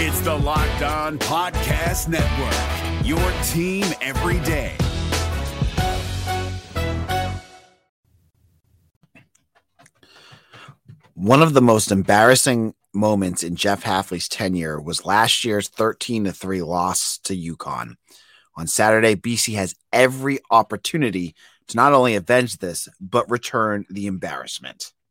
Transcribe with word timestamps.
It's 0.00 0.20
the 0.20 0.32
Locked 0.32 0.82
On 0.82 1.18
Podcast 1.18 2.06
Network, 2.06 3.04
your 3.04 3.18
team 3.48 3.84
every 4.00 4.38
day. 4.46 4.76
One 11.14 11.42
of 11.42 11.52
the 11.52 11.60
most 11.60 11.90
embarrassing 11.90 12.74
moments 12.94 13.42
in 13.42 13.56
Jeff 13.56 13.82
Hafley's 13.82 14.28
tenure 14.28 14.80
was 14.80 15.04
last 15.04 15.44
year's 15.44 15.66
13 15.66 16.26
to 16.26 16.32
3 16.32 16.62
loss 16.62 17.18
to 17.24 17.36
UConn. 17.36 17.96
On 18.54 18.68
Saturday, 18.68 19.16
BC 19.16 19.56
has 19.56 19.74
every 19.92 20.38
opportunity 20.48 21.34
to 21.66 21.76
not 21.76 21.92
only 21.92 22.14
avenge 22.14 22.58
this, 22.58 22.88
but 23.00 23.28
return 23.28 23.84
the 23.90 24.06
embarrassment. 24.06 24.92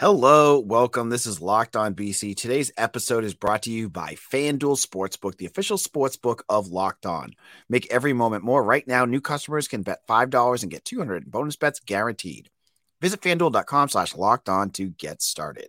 Hello, 0.00 0.58
welcome. 0.58 1.10
This 1.10 1.26
is 1.26 1.42
Locked 1.42 1.76
On 1.76 1.94
BC. 1.94 2.34
Today's 2.34 2.72
episode 2.78 3.22
is 3.22 3.34
brought 3.34 3.64
to 3.64 3.70
you 3.70 3.90
by 3.90 4.14
FanDuel 4.14 4.82
Sportsbook, 4.82 5.36
the 5.36 5.44
official 5.44 5.76
sportsbook 5.76 6.40
of 6.48 6.68
Locked 6.68 7.04
On. 7.04 7.34
Make 7.68 7.86
every 7.92 8.14
moment 8.14 8.42
more. 8.42 8.64
Right 8.64 8.88
now, 8.88 9.04
new 9.04 9.20
customers 9.20 9.68
can 9.68 9.82
bet 9.82 10.06
$5 10.08 10.62
and 10.62 10.70
get 10.70 10.86
200 10.86 11.24
in 11.24 11.28
bonus 11.28 11.56
bets 11.56 11.80
guaranteed. 11.80 12.48
Visit 13.02 13.20
fanduel.com 13.20 13.90
slash 13.90 14.16
locked 14.16 14.48
on 14.48 14.70
to 14.70 14.88
get 14.88 15.20
started. 15.20 15.68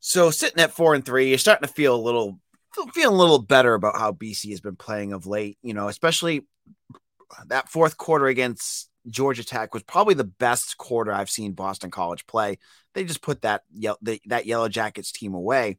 So, 0.00 0.32
sitting 0.32 0.58
at 0.60 0.72
four 0.72 0.92
and 0.96 1.06
three, 1.06 1.28
you're 1.28 1.38
starting 1.38 1.68
to 1.68 1.72
feel 1.72 1.94
a 1.94 1.96
little, 1.96 2.40
feeling 2.92 3.14
a 3.14 3.20
little 3.20 3.38
better 3.38 3.74
about 3.74 3.98
how 4.00 4.10
BC 4.10 4.50
has 4.50 4.60
been 4.60 4.74
playing 4.74 5.12
of 5.12 5.28
late, 5.28 5.58
you 5.62 5.74
know, 5.74 5.86
especially 5.86 6.44
that 7.46 7.68
fourth 7.68 7.96
quarter 7.96 8.26
against 8.26 8.90
Georgia 9.08 9.44
Tech 9.44 9.72
was 9.72 9.82
probably 9.82 10.14
the 10.14 10.24
best 10.24 10.76
quarter 10.76 11.12
I've 11.12 11.30
seen 11.30 11.52
Boston 11.52 11.90
College 11.90 12.26
play. 12.26 12.58
They 12.94 13.04
just 13.04 13.22
put 13.22 13.42
that 13.42 13.62
that 14.26 14.46
Yellow 14.46 14.68
Jackets 14.68 15.12
team 15.12 15.34
away, 15.34 15.78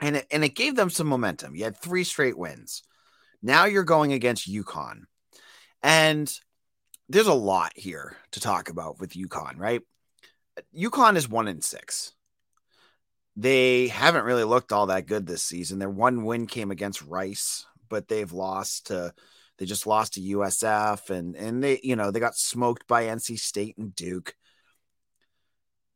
and 0.00 0.16
it, 0.16 0.26
and 0.30 0.44
it 0.44 0.54
gave 0.54 0.74
them 0.74 0.90
some 0.90 1.06
momentum. 1.06 1.54
You 1.54 1.64
had 1.64 1.76
three 1.76 2.04
straight 2.04 2.38
wins. 2.38 2.82
Now 3.42 3.66
you're 3.66 3.84
going 3.84 4.12
against 4.12 4.50
UConn, 4.50 5.02
and 5.82 6.32
there's 7.08 7.26
a 7.26 7.34
lot 7.34 7.72
here 7.76 8.16
to 8.32 8.40
talk 8.40 8.70
about 8.70 9.00
with 9.00 9.12
UConn. 9.12 9.58
Right, 9.58 9.82
UConn 10.76 11.16
is 11.16 11.28
one 11.28 11.48
in 11.48 11.60
six. 11.60 12.12
They 13.36 13.88
haven't 13.88 14.24
really 14.24 14.44
looked 14.44 14.72
all 14.72 14.86
that 14.86 15.06
good 15.06 15.26
this 15.26 15.44
season. 15.44 15.78
Their 15.78 15.90
one 15.90 16.24
win 16.24 16.46
came 16.46 16.70
against 16.72 17.02
Rice, 17.02 17.66
but 17.88 18.08
they've 18.08 18.32
lost 18.32 18.86
to 18.86 19.12
they 19.58 19.66
just 19.66 19.86
lost 19.86 20.14
to 20.14 20.20
USF 20.20 21.10
and 21.10 21.36
and 21.36 21.62
they 21.62 21.80
you 21.82 21.96
know 21.96 22.10
they 22.10 22.20
got 22.20 22.36
smoked 22.36 22.86
by 22.86 23.04
NC 23.04 23.38
State 23.38 23.76
and 23.76 23.94
Duke. 23.94 24.34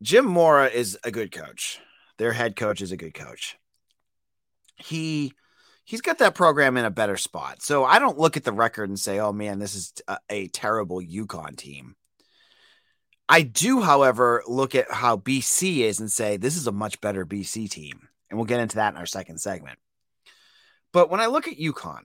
Jim 0.03 0.27
Mora 0.27 0.67
is 0.67 0.99
a 1.05 1.11
good 1.11 1.31
coach. 1.31 1.81
Their 2.19 2.33
head 2.33 2.57
coach 2.57 2.83
is 2.83 2.93
a 2.93 2.97
good 2.97 3.15
coach. 3.15 3.57
He 4.77 5.33
he's 5.85 6.01
got 6.01 6.19
that 6.19 6.35
program 6.35 6.77
in 6.77 6.85
a 6.85 6.91
better 6.91 7.17
spot. 7.17 7.63
So 7.63 7.85
I 7.85 7.99
don't 7.99 8.19
look 8.19 8.37
at 8.37 8.45
the 8.45 8.53
record 8.53 8.89
and 8.89 8.99
say, 8.99 9.21
"Oh 9.21 9.33
man, 9.33 9.59
this 9.61 9.75
is 9.75 9.93
a, 10.09 10.13
uh, 10.13 10.17
a 10.29 10.49
terrible 10.49 11.01
UConn 11.01 11.57
team." 11.57 11.95
I 13.29 13.43
do, 13.43 13.81
however, 13.81 14.43
look 14.47 14.75
at 14.75 14.91
how 14.91 15.17
BC 15.17 15.79
is 15.79 16.01
and 16.01 16.11
say 16.11 16.37
this 16.37 16.57
is 16.57 16.67
a 16.67 16.73
much 16.73 17.01
better 17.01 17.25
BC 17.25 17.71
team. 17.71 18.09
And 18.29 18.39
we'll 18.39 18.47
get 18.47 18.61
into 18.61 18.77
that 18.77 18.93
in 18.93 18.99
our 18.99 19.07
second 19.07 19.39
segment. 19.41 19.79
But 20.93 21.11
when 21.11 21.21
I 21.21 21.27
look 21.27 21.49
at 21.49 21.59
UConn, 21.59 22.05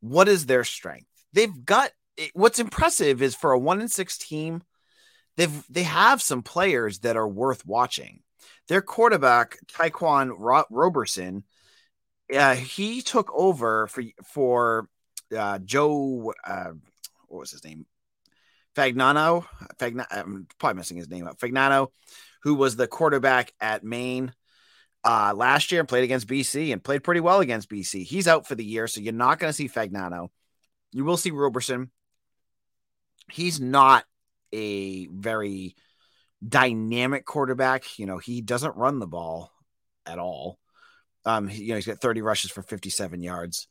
what 0.00 0.28
is 0.28 0.46
their 0.46 0.64
strength? 0.64 1.08
They've 1.32 1.64
got 1.64 1.90
what's 2.34 2.58
impressive 2.58 3.22
is 3.22 3.34
for 3.34 3.52
a 3.52 3.58
one 3.58 3.80
in 3.80 3.88
six 3.88 4.18
team, 4.18 4.62
they've 5.36 5.64
they 5.68 5.82
have 5.84 6.22
some 6.22 6.42
players 6.42 7.00
that 7.00 7.16
are 7.16 7.28
worth 7.28 7.66
watching. 7.66 8.20
Their 8.68 8.82
quarterback 8.82 9.58
Ta'Quan 9.68 10.32
Ro- 10.36 10.64
Roberson, 10.70 11.44
uh, 12.34 12.54
he 12.54 13.02
took 13.02 13.30
over 13.34 13.86
for 13.88 14.02
for 14.32 14.88
uh, 15.36 15.58
Joe. 15.58 16.32
Uh, 16.44 16.72
what 17.28 17.40
was 17.40 17.50
his 17.50 17.64
name? 17.64 17.86
Fagnano. 18.74 19.46
Fagna- 19.78 20.06
I'm 20.10 20.46
probably 20.58 20.76
messing 20.76 20.96
his 20.96 21.08
name 21.08 21.26
up. 21.26 21.38
Fagnano, 21.38 21.88
who 22.42 22.54
was 22.54 22.76
the 22.76 22.86
quarterback 22.86 23.52
at 23.60 23.84
Maine 23.84 24.32
uh, 25.04 25.32
last 25.36 25.70
year 25.70 25.80
and 25.80 25.88
played 25.88 26.04
against 26.04 26.26
BC 26.26 26.72
and 26.72 26.82
played 26.82 27.04
pretty 27.04 27.20
well 27.20 27.40
against 27.40 27.70
BC. 27.70 28.04
He's 28.04 28.26
out 28.26 28.46
for 28.46 28.54
the 28.54 28.64
year, 28.64 28.86
so 28.86 29.00
you're 29.00 29.12
not 29.12 29.38
going 29.38 29.50
to 29.50 29.54
see 29.54 29.68
Fagnano. 29.68 30.28
You 30.92 31.04
will 31.04 31.16
see 31.16 31.30
Roberson. 31.30 31.90
He's 33.30 33.60
not 33.60 34.04
a 34.54 35.06
very 35.06 35.76
dynamic 36.46 37.24
quarterback. 37.24 37.98
You 37.98 38.06
know, 38.06 38.18
he 38.18 38.40
doesn't 38.40 38.76
run 38.76 38.98
the 38.98 39.06
ball 39.06 39.52
at 40.06 40.18
all. 40.18 40.58
Um, 41.24 41.48
you 41.50 41.68
know, 41.68 41.76
he's 41.76 41.86
got 41.86 42.00
30 42.00 42.22
rushes 42.22 42.50
for 42.50 42.62
57 42.62 43.22
yards. 43.22 43.68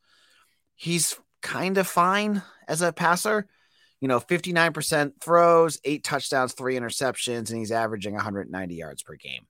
He's 0.75 1.17
kind 1.41 1.77
of 1.77 1.88
fine 1.88 2.41
as 2.67 2.81
a 2.81 2.91
passer. 2.91 3.47
You 4.01 4.07
know, 4.07 4.19
59% 4.19 5.13
throws, 5.21 5.79
eight 5.85 6.03
touchdowns, 6.03 6.53
three 6.53 6.75
interceptions, 6.75 7.50
and 7.50 7.57
he's 7.57 7.71
averaging 7.71 8.13
190 8.15 8.75
yards 8.75 9.01
per 9.01 9.15
game. 9.15 9.47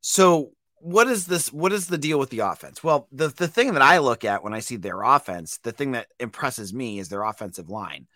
So 0.00 0.52
what 0.78 1.08
is 1.08 1.26
this? 1.26 1.52
What 1.52 1.72
is 1.72 1.88
the 1.88 1.98
deal 1.98 2.18
with 2.18 2.30
the 2.30 2.40
offense? 2.40 2.84
Well, 2.84 3.08
the, 3.10 3.28
the 3.28 3.48
thing 3.48 3.72
that 3.72 3.82
I 3.82 3.98
look 3.98 4.24
at 4.24 4.44
when 4.44 4.54
I 4.54 4.60
see 4.60 4.76
their 4.76 5.02
offense, 5.02 5.58
the 5.58 5.72
thing 5.72 5.92
that 5.92 6.06
impresses 6.20 6.72
me 6.72 7.00
is 7.00 7.08
their 7.08 7.24
offensive 7.24 7.68
line. 7.68 8.06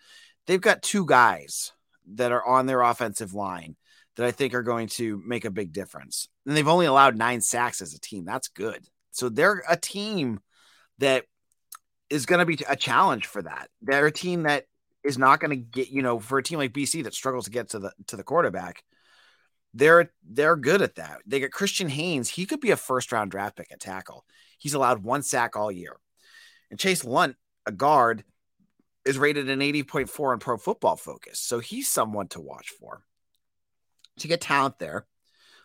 They've 0.47 0.61
got 0.61 0.81
two 0.81 1.05
guys 1.05 1.71
that 2.15 2.31
are 2.31 2.45
on 2.45 2.65
their 2.65 2.81
offensive 2.81 3.33
line 3.33 3.75
that 4.15 4.25
I 4.25 4.31
think 4.31 4.53
are 4.53 4.63
going 4.63 4.87
to 4.89 5.21
make 5.25 5.45
a 5.45 5.51
big 5.51 5.71
difference. 5.71 6.27
And 6.45 6.55
they've 6.55 6.67
only 6.67 6.85
allowed 6.85 7.17
nine 7.17 7.41
sacks 7.41 7.81
as 7.81 7.93
a 7.93 7.99
team. 7.99 8.25
That's 8.25 8.47
good. 8.47 8.85
So 9.11 9.29
they're 9.29 9.63
a 9.69 9.77
team 9.77 10.39
that 10.97 11.25
is 12.09 12.25
going 12.25 12.39
to 12.39 12.45
be 12.45 12.59
a 12.67 12.75
challenge 12.75 13.27
for 13.27 13.41
that. 13.41 13.69
They're 13.81 14.07
a 14.07 14.11
team 14.11 14.43
that 14.43 14.65
is 15.03 15.17
not 15.17 15.39
going 15.39 15.51
to 15.51 15.55
get, 15.55 15.89
you 15.89 16.01
know, 16.01 16.19
for 16.19 16.37
a 16.37 16.43
team 16.43 16.59
like 16.59 16.73
BC 16.73 17.03
that 17.03 17.13
struggles 17.13 17.45
to 17.45 17.51
get 17.51 17.69
to 17.69 17.79
the 17.79 17.91
to 18.07 18.15
the 18.15 18.23
quarterback 18.23 18.83
they're 19.73 20.11
they're 20.27 20.55
good 20.55 20.81
at 20.81 20.95
that. 20.95 21.19
They 21.25 21.39
got 21.39 21.51
Christian 21.51 21.89
Haynes. 21.89 22.29
He 22.29 22.45
could 22.45 22.59
be 22.59 22.71
a 22.71 22.77
first 22.77 23.11
round 23.11 23.31
draft 23.31 23.55
pick 23.57 23.71
at 23.71 23.79
tackle. 23.79 24.25
He's 24.57 24.73
allowed 24.73 25.03
one 25.03 25.23
sack 25.23 25.55
all 25.55 25.71
year. 25.71 25.95
And 26.69 26.79
Chase 26.79 27.03
Lunt, 27.03 27.35
a 27.65 27.71
guard, 27.71 28.23
is 29.05 29.17
rated 29.17 29.49
an 29.49 29.59
80.4 29.59 30.33
on 30.33 30.39
Pro 30.39 30.57
Football 30.57 30.95
Focus. 30.95 31.39
So 31.39 31.59
he's 31.59 31.87
someone 31.87 32.27
to 32.29 32.41
watch 32.41 32.69
for. 32.69 33.03
To 34.19 34.27
get 34.27 34.41
talent 34.41 34.79
there. 34.79 35.05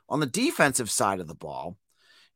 On 0.08 0.20
the 0.20 0.26
defensive 0.26 0.90
side 0.90 1.20
of 1.20 1.26
the 1.26 1.34
ball, 1.34 1.76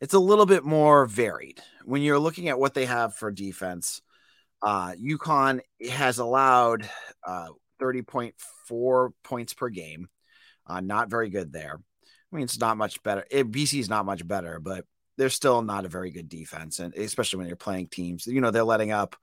it's 0.00 0.14
a 0.14 0.18
little 0.18 0.46
bit 0.46 0.64
more 0.64 1.06
varied. 1.06 1.60
When 1.84 2.02
you're 2.02 2.18
looking 2.18 2.48
at 2.48 2.58
what 2.58 2.74
they 2.74 2.86
have 2.86 3.14
for 3.14 3.30
defense, 3.30 4.02
uh, 4.62 4.92
UConn 4.92 5.60
has 5.90 6.18
allowed 6.18 6.88
uh, 7.26 7.48
30.4 7.80 9.10
points 9.22 9.54
per 9.54 9.68
game. 9.68 10.08
Uh, 10.66 10.80
not 10.80 11.10
very 11.10 11.30
good 11.30 11.52
there. 11.52 11.80
I 12.32 12.36
mean, 12.36 12.44
it's 12.44 12.60
not 12.60 12.76
much 12.76 13.02
better. 13.02 13.24
It, 13.30 13.50
BC 13.50 13.80
is 13.80 13.88
not 13.88 14.06
much 14.06 14.26
better, 14.26 14.60
but 14.60 14.84
they're 15.16 15.30
still 15.30 15.62
not 15.62 15.84
a 15.84 15.88
very 15.88 16.10
good 16.10 16.28
defense, 16.28 16.78
and 16.78 16.94
especially 16.94 17.38
when 17.38 17.46
you're 17.46 17.56
playing 17.56 17.88
teams. 17.88 18.26
You 18.26 18.40
know, 18.40 18.50
they're 18.50 18.64
letting 18.64 18.92
up 18.92 19.16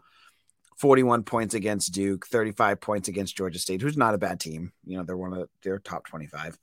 41 0.78 1.24
points 1.24 1.54
against 1.54 1.94
Duke, 1.94 2.28
35 2.28 2.80
points 2.80 3.08
against 3.08 3.36
Georgia 3.36 3.60
State, 3.60 3.82
who's 3.82 3.98
not 3.98 4.14
a 4.14 4.20
bad 4.20 4.40
team. 4.40 4.72
You 4.86 4.98
know, 4.98 5.04
they're 5.04 5.18
one 5.18 5.34
of 5.34 5.50
their 5.64 5.80
top 5.80 6.08
25. 6.08 6.58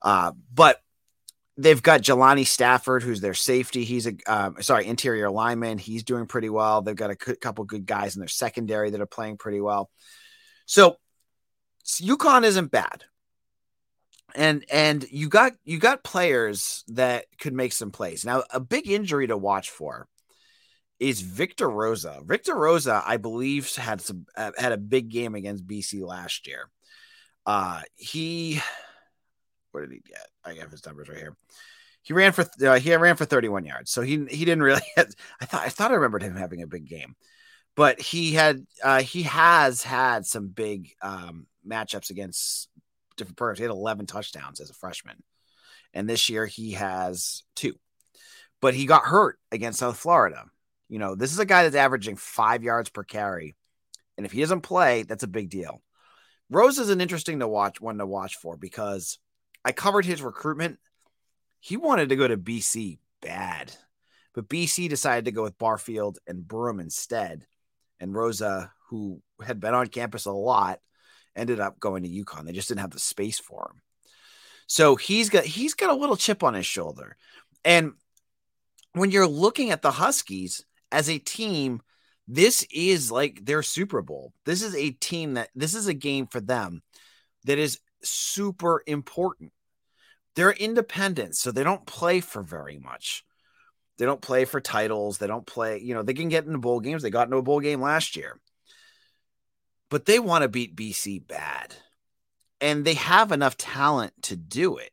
Uh, 0.00 0.32
but 0.52 0.80
they've 1.56 1.82
got 1.82 2.02
Jelani 2.02 2.46
Stafford, 2.46 3.02
who's 3.02 3.20
their 3.20 3.34
safety. 3.34 3.84
He's 3.84 4.06
a 4.06 4.14
uh, 4.26 4.50
sorry 4.60 4.86
interior 4.86 5.30
lineman. 5.30 5.78
He's 5.78 6.04
doing 6.04 6.26
pretty 6.26 6.50
well. 6.50 6.82
They've 6.82 6.94
got 6.94 7.10
a 7.10 7.16
c- 7.20 7.36
couple 7.36 7.64
good 7.64 7.86
guys 7.86 8.16
in 8.16 8.20
their 8.20 8.28
secondary 8.28 8.90
that 8.90 9.00
are 9.00 9.06
playing 9.06 9.38
pretty 9.38 9.60
well. 9.60 9.90
So, 10.66 10.96
so 11.82 12.04
UConn 12.04 12.44
isn't 12.44 12.70
bad 12.70 13.04
and 14.34 14.64
and 14.70 15.04
you 15.10 15.28
got 15.28 15.52
you 15.64 15.78
got 15.78 16.04
players 16.04 16.84
that 16.88 17.26
could 17.38 17.52
make 17.52 17.72
some 17.72 17.90
plays. 17.90 18.24
Now, 18.24 18.44
a 18.50 18.60
big 18.60 18.88
injury 18.88 19.26
to 19.26 19.36
watch 19.36 19.70
for 19.70 20.08
is 21.02 21.20
Victor 21.20 21.68
Rosa. 21.68 22.20
Victor 22.24 22.54
Rosa, 22.54 23.02
I 23.04 23.16
believe, 23.16 23.74
had 23.74 24.00
some 24.00 24.24
uh, 24.36 24.52
had 24.56 24.70
a 24.70 24.76
big 24.76 25.08
game 25.08 25.34
against 25.34 25.66
BC 25.66 26.06
last 26.06 26.46
year. 26.46 26.70
Uh, 27.44 27.80
he, 27.96 28.60
what 29.72 29.80
did 29.80 29.90
he 29.90 29.98
get? 29.98 30.28
I 30.44 30.54
have 30.60 30.70
his 30.70 30.86
numbers 30.86 31.08
right 31.08 31.18
here. 31.18 31.36
He 32.02 32.12
ran 32.12 32.30
for 32.30 32.46
uh, 32.64 32.78
he 32.78 32.94
ran 32.94 33.16
for 33.16 33.24
31 33.24 33.64
yards, 33.64 33.90
so 33.90 34.02
he 34.02 34.24
he 34.30 34.44
didn't 34.44 34.62
really. 34.62 34.80
Have, 34.94 35.08
I 35.40 35.44
thought 35.46 35.62
I 35.62 35.68
thought 35.70 35.90
I 35.90 35.94
remembered 35.94 36.22
him 36.22 36.36
having 36.36 36.62
a 36.62 36.68
big 36.68 36.86
game, 36.86 37.16
but 37.74 38.00
he 38.00 38.34
had 38.34 38.64
uh, 38.84 39.02
he 39.02 39.22
has 39.22 39.82
had 39.82 40.24
some 40.24 40.48
big 40.48 40.92
um, 41.02 41.48
matchups 41.68 42.10
against 42.10 42.68
different 43.16 43.36
programs. 43.36 43.58
He 43.58 43.64
had 43.64 43.72
11 43.72 44.06
touchdowns 44.06 44.60
as 44.60 44.70
a 44.70 44.74
freshman, 44.74 45.20
and 45.92 46.08
this 46.08 46.28
year 46.28 46.46
he 46.46 46.72
has 46.72 47.42
two. 47.56 47.74
But 48.60 48.74
he 48.74 48.86
got 48.86 49.02
hurt 49.02 49.40
against 49.50 49.80
South 49.80 49.96
Florida. 49.96 50.44
You 50.92 50.98
know, 50.98 51.14
this 51.14 51.32
is 51.32 51.38
a 51.38 51.46
guy 51.46 51.62
that's 51.62 51.74
averaging 51.74 52.16
five 52.16 52.62
yards 52.62 52.90
per 52.90 53.02
carry, 53.02 53.56
and 54.18 54.26
if 54.26 54.32
he 54.32 54.40
doesn't 54.40 54.60
play, 54.60 55.04
that's 55.04 55.22
a 55.22 55.26
big 55.26 55.48
deal. 55.48 55.80
Rose 56.50 56.78
is 56.78 56.90
an 56.90 57.00
interesting 57.00 57.38
to 57.38 57.48
watch 57.48 57.80
one 57.80 57.96
to 57.96 58.04
watch 58.04 58.36
for 58.36 58.58
because 58.58 59.18
I 59.64 59.72
covered 59.72 60.04
his 60.04 60.20
recruitment. 60.20 60.78
He 61.60 61.78
wanted 61.78 62.10
to 62.10 62.16
go 62.16 62.28
to 62.28 62.36
BC 62.36 62.98
bad, 63.22 63.72
but 64.34 64.50
BC 64.50 64.90
decided 64.90 65.24
to 65.24 65.32
go 65.32 65.44
with 65.44 65.56
Barfield 65.56 66.18
and 66.26 66.46
Broome 66.46 66.78
instead. 66.78 67.46
And 67.98 68.14
Rosa, 68.14 68.70
who 68.90 69.22
had 69.42 69.60
been 69.60 69.72
on 69.72 69.86
campus 69.86 70.26
a 70.26 70.30
lot, 70.30 70.78
ended 71.34 71.58
up 71.58 71.80
going 71.80 72.02
to 72.02 72.10
UConn. 72.10 72.44
They 72.44 72.52
just 72.52 72.68
didn't 72.68 72.82
have 72.82 72.90
the 72.90 72.98
space 72.98 73.38
for 73.38 73.72
him. 73.72 73.80
So 74.66 74.96
he's 74.96 75.30
got 75.30 75.44
he's 75.44 75.72
got 75.72 75.88
a 75.88 75.98
little 75.98 76.18
chip 76.18 76.42
on 76.42 76.52
his 76.52 76.66
shoulder. 76.66 77.16
And 77.64 77.92
when 78.92 79.10
you're 79.10 79.26
looking 79.26 79.70
at 79.70 79.80
the 79.80 79.92
Huskies 79.92 80.66
as 80.92 81.08
a 81.08 81.18
team, 81.18 81.80
this 82.28 82.64
is 82.72 83.10
like 83.10 83.44
their 83.44 83.62
Super 83.62 84.02
Bowl. 84.02 84.32
This 84.44 84.62
is 84.62 84.76
a 84.76 84.90
team 84.90 85.34
that 85.34 85.48
this 85.54 85.74
is 85.74 85.88
a 85.88 85.94
game 85.94 86.26
for 86.26 86.40
them 86.40 86.82
that 87.44 87.58
is 87.58 87.80
super 88.02 88.82
important. 88.86 89.52
They're 90.36 90.52
independent, 90.52 91.36
so 91.36 91.50
they 91.50 91.64
don't 91.64 91.84
play 91.84 92.20
for 92.20 92.42
very 92.42 92.78
much. 92.78 93.24
They 93.98 94.06
don't 94.06 94.22
play 94.22 94.44
for 94.44 94.60
titles. 94.60 95.18
They 95.18 95.26
don't 95.26 95.46
play, 95.46 95.80
you 95.80 95.94
know, 95.94 96.02
they 96.02 96.14
can 96.14 96.28
get 96.28 96.46
into 96.46 96.58
bowl 96.58 96.80
games. 96.80 97.02
They 97.02 97.10
got 97.10 97.26
into 97.26 97.36
a 97.38 97.42
bowl 97.42 97.60
game 97.60 97.80
last 97.80 98.16
year 98.16 98.40
but 99.92 100.06
they 100.06 100.18
want 100.18 100.40
to 100.40 100.48
beat 100.48 100.74
BC 100.74 101.28
bad. 101.28 101.74
And 102.62 102.82
they 102.82 102.94
have 102.94 103.30
enough 103.30 103.58
talent 103.58 104.14
to 104.22 104.36
do 104.36 104.78
it. 104.78 104.90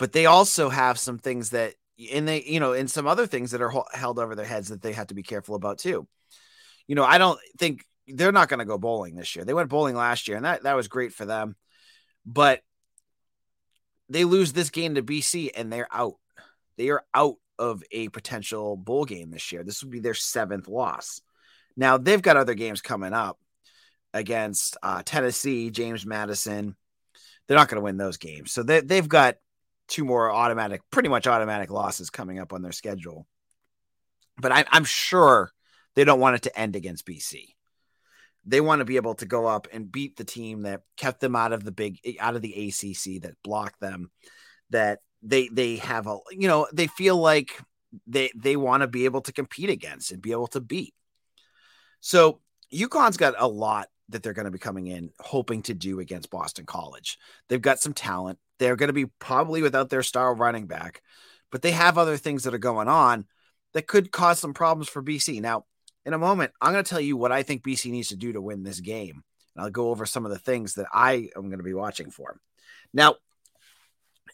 But 0.00 0.10
they 0.10 0.26
also 0.26 0.68
have 0.68 0.98
some 0.98 1.16
things 1.16 1.50
that, 1.50 1.74
and 2.12 2.26
they, 2.26 2.42
you 2.42 2.60
know, 2.60 2.72
and 2.72 2.90
some 2.90 3.06
other 3.06 3.26
things 3.26 3.52
that 3.52 3.62
are 3.62 3.72
held 3.92 4.18
over 4.18 4.34
their 4.34 4.44
heads 4.44 4.68
that 4.68 4.82
they 4.82 4.92
have 4.92 5.08
to 5.08 5.14
be 5.14 5.22
careful 5.22 5.54
about 5.54 5.78
too. 5.78 6.06
You 6.86 6.94
know, 6.94 7.04
I 7.04 7.18
don't 7.18 7.38
think 7.58 7.84
they're 8.06 8.32
not 8.32 8.48
going 8.48 8.58
to 8.58 8.64
go 8.64 8.78
bowling 8.78 9.14
this 9.14 9.34
year. 9.34 9.44
They 9.44 9.54
went 9.54 9.70
bowling 9.70 9.96
last 9.96 10.28
year, 10.28 10.36
and 10.36 10.44
that, 10.44 10.64
that 10.64 10.76
was 10.76 10.88
great 10.88 11.12
for 11.12 11.24
them. 11.24 11.56
But 12.26 12.60
they 14.08 14.24
lose 14.24 14.52
this 14.52 14.70
game 14.70 14.96
to 14.96 15.02
BC 15.02 15.50
and 15.56 15.72
they're 15.72 15.88
out. 15.90 16.14
They 16.76 16.90
are 16.90 17.04
out 17.14 17.36
of 17.58 17.82
a 17.90 18.08
potential 18.08 18.76
bowl 18.76 19.04
game 19.04 19.30
this 19.30 19.52
year. 19.52 19.62
This 19.62 19.82
would 19.82 19.92
be 19.92 20.00
their 20.00 20.14
seventh 20.14 20.68
loss. 20.68 21.22
Now 21.76 21.98
they've 21.98 22.20
got 22.20 22.36
other 22.36 22.54
games 22.54 22.80
coming 22.80 23.12
up, 23.12 23.38
against 24.14 24.76
uh, 24.82 25.02
Tennessee, 25.04 25.70
James 25.70 26.06
Madison. 26.06 26.76
They're 27.46 27.58
not 27.58 27.68
going 27.68 27.80
to 27.80 27.84
win 27.84 27.98
those 27.98 28.16
games. 28.16 28.52
So 28.52 28.62
they, 28.62 28.80
they've 28.80 29.08
got 29.08 29.36
two 29.88 30.04
more 30.04 30.30
automatic, 30.30 30.82
pretty 30.90 31.08
much 31.08 31.26
automatic 31.26 31.70
losses 31.70 32.10
coming 32.10 32.38
up 32.38 32.52
on 32.52 32.62
their 32.62 32.72
schedule. 32.72 33.26
But 34.38 34.52
I, 34.52 34.64
I'm 34.70 34.84
sure 34.84 35.50
they 35.94 36.04
don't 36.04 36.20
want 36.20 36.36
it 36.36 36.42
to 36.42 36.58
end 36.58 36.76
against 36.76 37.06
BC. 37.06 37.54
They 38.46 38.60
want 38.60 38.80
to 38.80 38.84
be 38.84 38.96
able 38.96 39.14
to 39.16 39.26
go 39.26 39.46
up 39.46 39.68
and 39.72 39.90
beat 39.90 40.16
the 40.16 40.24
team 40.24 40.62
that 40.62 40.82
kept 40.96 41.20
them 41.20 41.36
out 41.36 41.52
of 41.52 41.64
the 41.64 41.72
big, 41.72 41.98
out 42.20 42.36
of 42.36 42.42
the 42.42 42.68
ACC, 42.68 43.22
that 43.22 43.42
blocked 43.42 43.80
them, 43.80 44.10
that 44.70 45.00
they 45.22 45.48
they 45.48 45.76
have 45.76 46.06
a, 46.06 46.18
you 46.30 46.48
know, 46.48 46.66
they 46.72 46.86
feel 46.86 47.16
like 47.16 47.58
they 48.06 48.30
they 48.34 48.56
want 48.56 48.82
to 48.82 48.86
be 48.86 49.06
able 49.06 49.22
to 49.22 49.32
compete 49.32 49.70
against 49.70 50.12
and 50.12 50.20
be 50.20 50.32
able 50.32 50.48
to 50.48 50.60
beat. 50.60 50.94
So 52.00 52.40
UConn's 52.72 53.16
got 53.16 53.34
a 53.38 53.48
lot 53.48 53.88
that 54.10 54.22
they're 54.22 54.32
going 54.32 54.44
to 54.44 54.50
be 54.50 54.58
coming 54.58 54.86
in 54.86 55.10
hoping 55.18 55.62
to 55.62 55.74
do 55.74 56.00
against 56.00 56.30
Boston 56.30 56.66
College. 56.66 57.18
They've 57.48 57.60
got 57.60 57.80
some 57.80 57.94
talent. 57.94 58.38
They're 58.58 58.76
going 58.76 58.88
to 58.88 58.92
be 58.92 59.06
probably 59.18 59.62
without 59.62 59.90
their 59.90 60.02
star 60.02 60.34
running 60.34 60.66
back, 60.66 61.02
but 61.50 61.62
they 61.62 61.72
have 61.72 61.98
other 61.98 62.16
things 62.16 62.44
that 62.44 62.54
are 62.54 62.58
going 62.58 62.88
on 62.88 63.26
that 63.72 63.86
could 63.86 64.12
cause 64.12 64.38
some 64.38 64.54
problems 64.54 64.88
for 64.88 65.02
BC. 65.02 65.40
Now, 65.40 65.64
in 66.06 66.12
a 66.12 66.18
moment, 66.18 66.52
I'm 66.60 66.72
going 66.72 66.84
to 66.84 66.88
tell 66.88 67.00
you 67.00 67.16
what 67.16 67.32
I 67.32 67.42
think 67.42 67.62
BC 67.62 67.90
needs 67.90 68.08
to 68.08 68.16
do 68.16 68.32
to 68.32 68.40
win 68.40 68.62
this 68.62 68.80
game. 68.80 69.22
And 69.54 69.64
I'll 69.64 69.70
go 69.70 69.90
over 69.90 70.06
some 70.06 70.24
of 70.24 70.32
the 70.32 70.38
things 70.38 70.74
that 70.74 70.86
I 70.92 71.28
am 71.36 71.46
going 71.46 71.58
to 71.58 71.64
be 71.64 71.74
watching 71.74 72.10
for. 72.10 72.38
Now, 72.92 73.16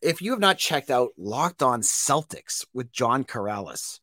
if 0.03 0.23
you 0.23 0.31
have 0.33 0.41
not 0.41 0.59
checked 0.59 0.91
out 0.91 1.11
Locked 1.17 1.63
On 1.63 1.83
Celtics 1.83 2.65
with 2.73 2.93
John 2.93 3.25
Karalis, 3.25 4.01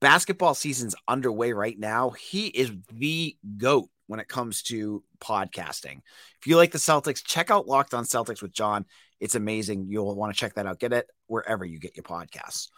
basketball 0.00 0.54
season's 0.54 0.94
underway 1.08 1.52
right 1.52 1.78
now. 1.78 2.10
He 2.10 2.46
is 2.48 2.72
the 2.92 3.36
GOAT 3.56 3.88
when 4.06 4.20
it 4.20 4.28
comes 4.28 4.62
to 4.62 5.02
podcasting. 5.20 6.00
If 6.40 6.46
you 6.46 6.56
like 6.56 6.72
the 6.72 6.78
Celtics, 6.78 7.24
check 7.24 7.50
out 7.50 7.66
Locked 7.66 7.94
on 7.94 8.04
Celtics 8.04 8.42
with 8.42 8.52
John. 8.52 8.84
It's 9.20 9.34
amazing. 9.34 9.86
You'll 9.88 10.14
want 10.14 10.34
to 10.34 10.38
check 10.38 10.54
that 10.54 10.66
out. 10.66 10.78
Get 10.80 10.92
it 10.92 11.06
wherever 11.26 11.64
you 11.64 11.78
get 11.78 11.96
your 11.96 12.04
podcasts. 12.04 12.68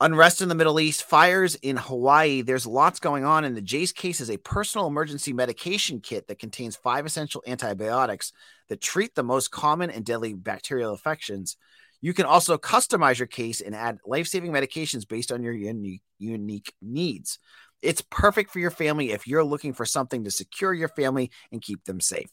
Unrest 0.00 0.42
in 0.42 0.48
the 0.48 0.56
Middle 0.56 0.80
East, 0.80 1.04
fires 1.04 1.54
in 1.54 1.76
Hawaii. 1.76 2.42
There's 2.42 2.66
lots 2.66 2.98
going 2.98 3.24
on, 3.24 3.44
and 3.44 3.56
the 3.56 3.62
Jase 3.62 3.92
case 3.92 4.20
is 4.20 4.28
a 4.28 4.36
personal 4.36 4.88
emergency 4.88 5.32
medication 5.32 6.00
kit 6.00 6.26
that 6.26 6.40
contains 6.40 6.74
five 6.74 7.06
essential 7.06 7.44
antibiotics 7.46 8.32
that 8.68 8.80
treat 8.80 9.14
the 9.14 9.22
most 9.22 9.52
common 9.52 9.90
and 9.90 10.04
deadly 10.04 10.34
bacterial 10.34 10.90
infections. 10.90 11.56
You 12.00 12.12
can 12.12 12.26
also 12.26 12.58
customize 12.58 13.18
your 13.18 13.28
case 13.28 13.60
and 13.60 13.74
add 13.74 13.98
life 14.04 14.26
saving 14.26 14.52
medications 14.52 15.08
based 15.08 15.30
on 15.30 15.42
your 15.42 15.54
unique, 15.54 16.02
unique 16.18 16.74
needs. 16.82 17.38
It's 17.84 18.02
perfect 18.10 18.50
for 18.50 18.58
your 18.58 18.70
family 18.70 19.12
if 19.12 19.26
you're 19.26 19.44
looking 19.44 19.72
for 19.72 19.84
something 19.84 20.24
to 20.24 20.30
secure 20.30 20.72
your 20.72 20.88
family 20.88 21.30
and 21.52 21.62
keep 21.62 21.84
them 21.84 22.00
safe. 22.00 22.30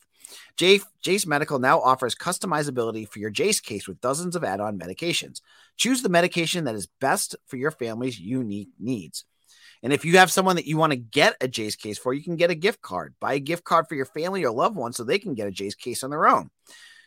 Jase, 0.55 1.27
Medical 1.27 1.59
now 1.59 1.79
offers 1.81 2.15
customizability 2.15 3.07
for 3.07 3.19
your 3.19 3.29
Jase 3.29 3.59
case 3.59 3.87
with 3.87 4.01
dozens 4.01 4.35
of 4.35 4.43
add 4.43 4.61
on 4.61 4.79
medications. 4.79 5.41
Choose 5.77 6.01
the 6.01 6.09
medication 6.09 6.63
that 6.65 6.75
is 6.75 6.87
best 6.99 7.35
for 7.47 7.57
your 7.57 7.71
family's 7.71 8.19
unique 8.19 8.69
needs. 8.79 9.25
And 9.83 9.91
if 9.91 10.05
you 10.05 10.17
have 10.19 10.31
someone 10.31 10.55
that 10.57 10.67
you 10.67 10.77
want 10.77 10.91
to 10.91 10.97
get 10.97 11.35
a 11.41 11.47
Jase 11.47 11.75
case 11.75 11.97
for, 11.97 12.13
you 12.13 12.23
can 12.23 12.35
get 12.35 12.51
a 12.51 12.55
gift 12.55 12.81
card. 12.81 13.15
Buy 13.19 13.33
a 13.33 13.39
gift 13.39 13.63
card 13.63 13.87
for 13.89 13.95
your 13.95 14.05
family 14.05 14.43
or 14.43 14.51
loved 14.51 14.75
one 14.75 14.93
so 14.93 15.03
they 15.03 15.19
can 15.19 15.33
get 15.33 15.47
a 15.47 15.51
Jase 15.51 15.75
case 15.75 16.03
on 16.03 16.11
their 16.11 16.27
own. 16.27 16.49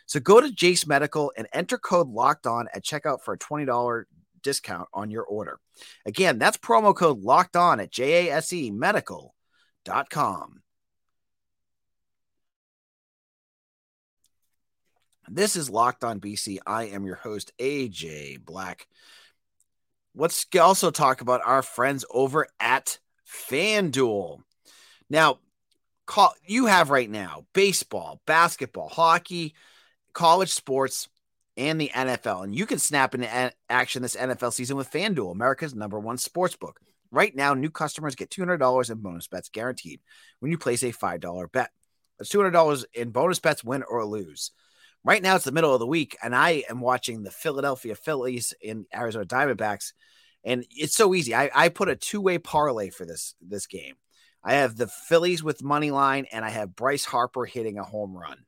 So 0.06 0.20
go 0.20 0.40
to 0.40 0.52
Jase 0.52 0.86
Medical 0.86 1.32
and 1.36 1.46
enter 1.52 1.78
code 1.78 2.08
locked 2.08 2.46
on 2.46 2.68
at 2.74 2.84
checkout 2.84 3.22
for 3.22 3.34
a 3.34 3.38
$20 3.38 4.04
discount 4.44 4.88
on 4.94 5.10
your 5.10 5.24
order. 5.24 5.58
Again, 6.06 6.38
that's 6.38 6.56
promo 6.56 6.94
code 6.94 7.20
locked 7.20 7.56
on 7.56 7.80
at 7.80 7.90
JASE 7.90 8.70
medical.com. 8.70 10.60
This 15.28 15.56
is 15.56 15.70
Locked 15.70 16.04
On 16.04 16.20
BC. 16.20 16.58
I 16.66 16.84
am 16.84 17.06
your 17.06 17.16
host, 17.16 17.52
AJ 17.58 18.44
Black. 18.44 18.86
Let's 20.14 20.46
also 20.60 20.90
talk 20.90 21.22
about 21.22 21.40
our 21.44 21.62
friends 21.62 22.04
over 22.10 22.46
at 22.60 22.98
FanDuel. 23.26 24.40
Now, 25.08 25.38
call 26.06 26.34
you 26.46 26.66
have 26.66 26.90
right 26.90 27.08
now 27.08 27.46
baseball, 27.54 28.20
basketball, 28.26 28.88
hockey, 28.88 29.54
college 30.12 30.50
sports 30.50 31.08
and 31.56 31.80
the 31.80 31.90
NFL. 31.94 32.44
And 32.44 32.54
you 32.54 32.66
can 32.66 32.78
snap 32.78 33.14
into 33.14 33.52
action 33.68 34.02
this 34.02 34.16
NFL 34.16 34.52
season 34.52 34.76
with 34.76 34.90
FanDuel, 34.90 35.32
America's 35.32 35.74
number 35.74 35.98
one 35.98 36.18
sports 36.18 36.56
book. 36.56 36.80
Right 37.10 37.34
now, 37.34 37.54
new 37.54 37.70
customers 37.70 38.16
get 38.16 38.30
$200 38.30 38.90
in 38.90 38.98
bonus 38.98 39.28
bets 39.28 39.48
guaranteed 39.48 40.00
when 40.40 40.50
you 40.50 40.58
place 40.58 40.82
a 40.82 40.92
$5 40.92 41.52
bet. 41.52 41.70
That's 42.18 42.30
$200 42.30 42.84
in 42.92 43.10
bonus 43.10 43.38
bets, 43.38 43.62
win 43.62 43.84
or 43.88 44.04
lose. 44.04 44.50
Right 45.04 45.22
now, 45.22 45.36
it's 45.36 45.44
the 45.44 45.52
middle 45.52 45.74
of 45.74 45.80
the 45.80 45.86
week, 45.86 46.16
and 46.22 46.34
I 46.34 46.64
am 46.70 46.80
watching 46.80 47.22
the 47.22 47.30
Philadelphia 47.30 47.94
Phillies 47.94 48.54
and 48.66 48.86
Arizona 48.94 49.26
Diamondbacks. 49.26 49.92
And 50.44 50.64
it's 50.70 50.96
so 50.96 51.14
easy. 51.14 51.34
I, 51.34 51.50
I 51.54 51.68
put 51.68 51.88
a 51.88 51.96
two-way 51.96 52.38
parlay 52.38 52.90
for 52.90 53.04
this 53.04 53.34
this 53.40 53.66
game. 53.66 53.94
I 54.42 54.54
have 54.54 54.76
the 54.76 54.88
Phillies 54.88 55.42
with 55.42 55.62
money 55.62 55.90
line, 55.90 56.26
and 56.32 56.44
I 56.44 56.50
have 56.50 56.76
Bryce 56.76 57.04
Harper 57.04 57.44
hitting 57.44 57.78
a 57.78 57.84
home 57.84 58.16
run. 58.16 58.44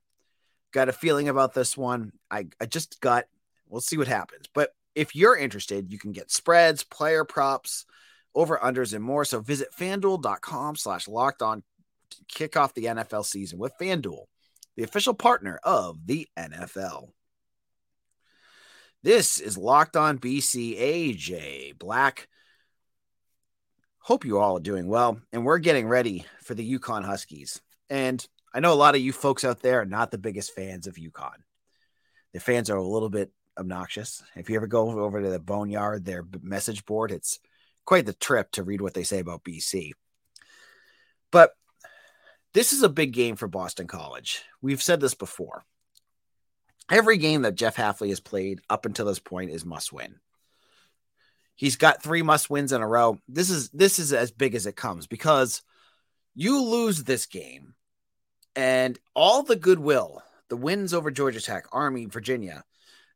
Got 0.76 0.90
a 0.90 0.92
feeling 0.92 1.30
about 1.30 1.54
this 1.54 1.74
one. 1.74 2.12
I, 2.30 2.48
I 2.60 2.66
just 2.66 3.00
got, 3.00 3.24
we'll 3.66 3.80
see 3.80 3.96
what 3.96 4.08
happens. 4.08 4.44
But 4.52 4.74
if 4.94 5.16
you're 5.16 5.34
interested, 5.34 5.90
you 5.90 5.98
can 5.98 6.12
get 6.12 6.30
spreads, 6.30 6.84
player 6.84 7.24
props, 7.24 7.86
over 8.34 8.58
unders, 8.62 8.92
and 8.92 9.02
more. 9.02 9.24
So 9.24 9.40
visit 9.40 9.68
fanduel.com 9.74 10.76
slash 10.76 11.08
locked 11.08 11.40
on 11.40 11.62
to 12.10 12.16
kick 12.28 12.58
off 12.58 12.74
the 12.74 12.84
NFL 12.84 13.24
season 13.24 13.58
with 13.58 13.72
FanDuel, 13.80 14.26
the 14.76 14.82
official 14.82 15.14
partner 15.14 15.58
of 15.62 16.06
the 16.06 16.28
NFL. 16.38 17.08
This 19.02 19.40
is 19.40 19.56
Locked 19.56 19.96
On 19.96 20.18
BC 20.18 20.78
AJ 20.78 21.78
Black. 21.78 22.28
Hope 24.00 24.26
you 24.26 24.40
all 24.40 24.58
are 24.58 24.60
doing 24.60 24.88
well. 24.88 25.22
And 25.32 25.46
we're 25.46 25.56
getting 25.56 25.88
ready 25.88 26.26
for 26.42 26.52
the 26.52 26.78
UConn 26.78 27.02
Huskies. 27.02 27.62
And 27.88 28.22
I 28.54 28.60
know 28.60 28.72
a 28.72 28.74
lot 28.74 28.94
of 28.94 29.00
you 29.00 29.12
folks 29.12 29.44
out 29.44 29.60
there 29.60 29.82
are 29.82 29.86
not 29.86 30.10
the 30.10 30.18
biggest 30.18 30.54
fans 30.54 30.86
of 30.86 30.94
UConn. 30.94 31.36
The 32.32 32.40
fans 32.40 32.70
are 32.70 32.76
a 32.76 32.86
little 32.86 33.10
bit 33.10 33.32
obnoxious. 33.58 34.22
If 34.34 34.50
you 34.50 34.56
ever 34.56 34.66
go 34.66 34.90
over 35.00 35.22
to 35.22 35.30
the 35.30 35.38
Boneyard, 35.38 36.04
their 36.04 36.24
message 36.42 36.84
board, 36.84 37.10
it's 37.10 37.38
quite 37.84 38.06
the 38.06 38.12
trip 38.12 38.50
to 38.52 38.62
read 38.62 38.80
what 38.80 38.94
they 38.94 39.04
say 39.04 39.18
about 39.18 39.44
BC. 39.44 39.92
But 41.30 41.52
this 42.54 42.72
is 42.72 42.82
a 42.82 42.88
big 42.88 43.12
game 43.12 43.36
for 43.36 43.48
Boston 43.48 43.86
College. 43.86 44.42
We've 44.62 44.82
said 44.82 45.00
this 45.00 45.14
before. 45.14 45.64
Every 46.90 47.18
game 47.18 47.42
that 47.42 47.56
Jeff 47.56 47.76
Hafley 47.76 48.10
has 48.10 48.20
played 48.20 48.60
up 48.70 48.86
until 48.86 49.06
this 49.06 49.18
point 49.18 49.50
is 49.50 49.64
must 49.64 49.92
win. 49.92 50.16
He's 51.54 51.76
got 51.76 52.02
three 52.02 52.22
must 52.22 52.50
wins 52.50 52.72
in 52.72 52.82
a 52.82 52.86
row. 52.86 53.18
This 53.28 53.50
is 53.50 53.70
this 53.70 53.98
is 53.98 54.12
as 54.12 54.30
big 54.30 54.54
as 54.54 54.66
it 54.66 54.76
comes 54.76 55.06
because 55.06 55.62
you 56.34 56.62
lose 56.62 57.02
this 57.02 57.26
game 57.26 57.74
and 58.56 58.98
all 59.14 59.42
the 59.42 59.54
goodwill, 59.54 60.22
the 60.48 60.56
wins 60.56 60.94
over 60.94 61.10
Georgia 61.10 61.40
Tech, 61.40 61.66
Army, 61.70 62.06
Virginia, 62.06 62.64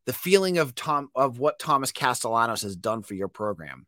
the 0.06 0.12
feeling 0.12 0.58
of 0.58 0.74
Tom 0.74 1.08
of 1.14 1.38
what 1.38 1.58
Thomas 1.58 1.90
Castellanos 1.90 2.62
has 2.62 2.76
done 2.76 3.02
for 3.02 3.14
your 3.14 3.28
program. 3.28 3.86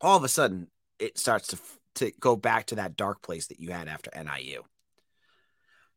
All 0.00 0.16
of 0.16 0.24
a 0.24 0.28
sudden, 0.28 0.66
it 0.98 1.18
starts 1.18 1.48
to 1.48 1.58
to 1.94 2.10
go 2.18 2.36
back 2.36 2.66
to 2.66 2.76
that 2.76 2.96
dark 2.96 3.22
place 3.22 3.48
that 3.48 3.60
you 3.60 3.70
had 3.70 3.86
after 3.86 4.10
NIU. 4.16 4.62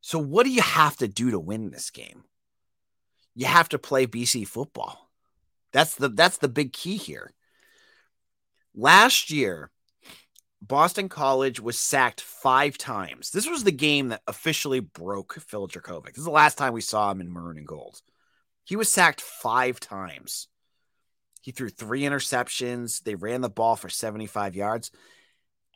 So 0.02 0.20
what 0.20 0.44
do 0.44 0.52
you 0.52 0.62
have 0.62 0.98
to 0.98 1.08
do 1.08 1.32
to 1.32 1.40
win 1.40 1.72
this 1.72 1.90
game? 1.90 2.24
You 3.34 3.48
have 3.48 3.70
to 3.70 3.80
play 3.80 4.06
BC 4.06 4.48
football. 4.48 5.10
That's 5.74 5.96
the 5.96 6.10
that's 6.10 6.38
the 6.38 6.50
big 6.50 6.74
key 6.74 6.98
here. 6.98 7.34
Last 8.76 9.32
year, 9.32 9.72
Boston 10.68 11.10
College 11.10 11.60
was 11.60 11.78
sacked 11.78 12.22
five 12.22 12.78
times. 12.78 13.30
This 13.30 13.48
was 13.48 13.64
the 13.64 13.72
game 13.72 14.08
that 14.08 14.22
officially 14.26 14.80
broke 14.80 15.36
Phil 15.36 15.68
Jurkovec. 15.68 16.08
This 16.08 16.20
is 16.20 16.26
the 16.26 16.32
last 16.32 16.58
time 16.58 16.74
we 16.74 16.82
saw 16.82 17.12
him 17.12 17.22
in 17.22 17.32
maroon 17.32 17.58
and 17.58 17.68
gold. 17.68 18.02
He 18.64 18.76
was 18.76 18.92
sacked 18.92 19.22
five 19.22 19.80
times. 19.80 20.48
He 21.42 21.52
threw 21.52 21.70
three 21.70 22.02
interceptions. 22.02 23.04
They 23.04 23.14
ran 23.14 23.42
the 23.42 23.50
ball 23.50 23.76
for 23.76 23.90
75 23.90 24.56
yards. 24.56 24.90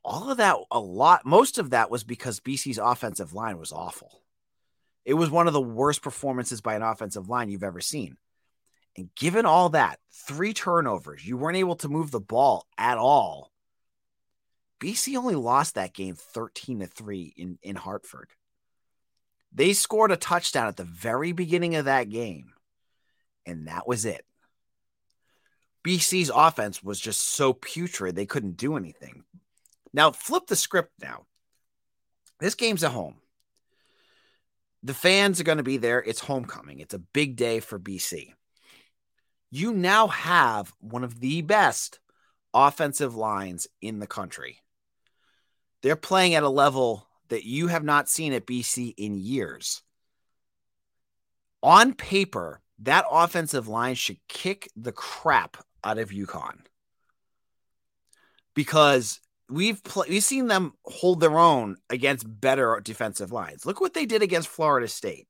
All 0.04 0.32
of 0.32 0.38
that, 0.38 0.56
a 0.72 0.80
lot, 0.80 1.24
most 1.24 1.60
of 1.60 1.70
that 1.70 1.92
was 1.92 2.04
because 2.04 2.40
BC's 2.40 2.80
offensive 2.80 3.34
line 3.34 3.60
was 3.60 3.72
awful. 3.72 4.24
It 5.06 5.14
was 5.14 5.30
one 5.30 5.46
of 5.46 5.54
the 5.54 5.62
worst 5.62 6.02
performances 6.02 6.62
by 6.62 6.76
an 6.76 6.82
offensive 6.82 7.30
line 7.30 7.50
you've 7.50 7.64
ever 7.64 7.82
seen. 7.82 8.18
And 8.98 9.14
given 9.16 9.46
all 9.46 9.70
that, 9.70 10.00
three 10.12 10.54
turnovers, 10.54 11.26
you 11.28 11.38
weren't 11.38 11.58
able 11.58 11.76
to 11.78 11.90
move 11.90 12.10
the 12.10 12.20
ball 12.20 12.66
at 12.78 12.98
all. 12.98 13.49
BC 14.80 15.16
only 15.18 15.36
lost 15.36 15.76
that 15.76 15.94
game 15.94 16.16
13 16.16 16.80
to 16.80 16.88
3 16.88 17.34
in, 17.36 17.60
in 17.62 17.76
Hartford. 17.76 18.30
They 19.52 19.74
scored 19.74 20.12
a 20.12 20.18
touchdown 20.18 20.68
at 20.68 20.78
the 20.78 20.84
very 20.84 21.32
beginning 21.32 21.76
of 21.76 21.86
that 21.86 22.10
game, 22.10 22.54
and 23.46 23.68
that 23.68 23.88
was 23.88 24.06
it. 24.06 24.26
BC's 25.84 26.32
offense 26.34 26.84
was 26.84 27.00
just 27.00 27.22
so 27.22 27.54
putrid, 27.54 28.16
they 28.16 28.26
couldn't 28.26 28.58
do 28.58 28.78
anything. 28.78 29.24
Now, 29.94 30.12
flip 30.12 30.48
the 30.48 30.56
script 30.56 30.92
now. 31.02 31.26
This 32.40 32.56
game's 32.56 32.84
at 32.84 32.92
home. 32.92 33.16
The 34.84 34.94
fans 34.94 35.42
are 35.42 35.46
going 35.46 35.58
to 35.58 35.64
be 35.64 35.78
there. 35.78 36.02
It's 36.02 36.22
homecoming. 36.22 36.80
It's 36.80 36.94
a 36.94 37.00
big 37.00 37.36
day 37.36 37.60
for 37.60 37.80
BC 37.80 38.34
you 39.52 39.74
now 39.74 40.08
have 40.08 40.74
one 40.80 41.04
of 41.04 41.20
the 41.20 41.42
best 41.42 42.00
offensive 42.54 43.16
lines 43.16 43.68
in 43.82 44.00
the 44.00 44.08
country. 44.08 44.60
They're 45.82 45.96
playing 45.96 46.36
at 46.36 46.44
a 46.44 46.50
level 46.50 47.08
that 47.30 47.46
you 47.46 47.68
have 47.68 47.84
not 47.84 48.10
seen 48.10 48.34
at 48.34 48.46
BC 48.46 48.94
in 48.98 49.18
years. 49.18 49.82
On 51.62 51.94
paper, 51.94 52.62
that 52.80 53.06
offensive 53.10 53.68
line 53.68 53.96
should 53.96 54.18
kick 54.28 54.70
the 54.76 54.92
crap 54.92 55.58
out 55.84 55.98
of 55.98 56.10
UConn 56.10 56.60
because 58.54 59.20
we've 59.50 59.84
pl- 59.84 60.06
we've 60.10 60.24
seen 60.24 60.48
them 60.48 60.74
hold 60.86 61.20
their 61.20 61.38
own 61.38 61.78
against 61.90 62.26
better 62.40 62.80
defensive 62.84 63.32
lines. 63.32 63.66
Look 63.66 63.82
what 63.82 63.94
they 63.94 64.06
did 64.06 64.22
against 64.22 64.48
Florida 64.48 64.88
State. 64.88 65.28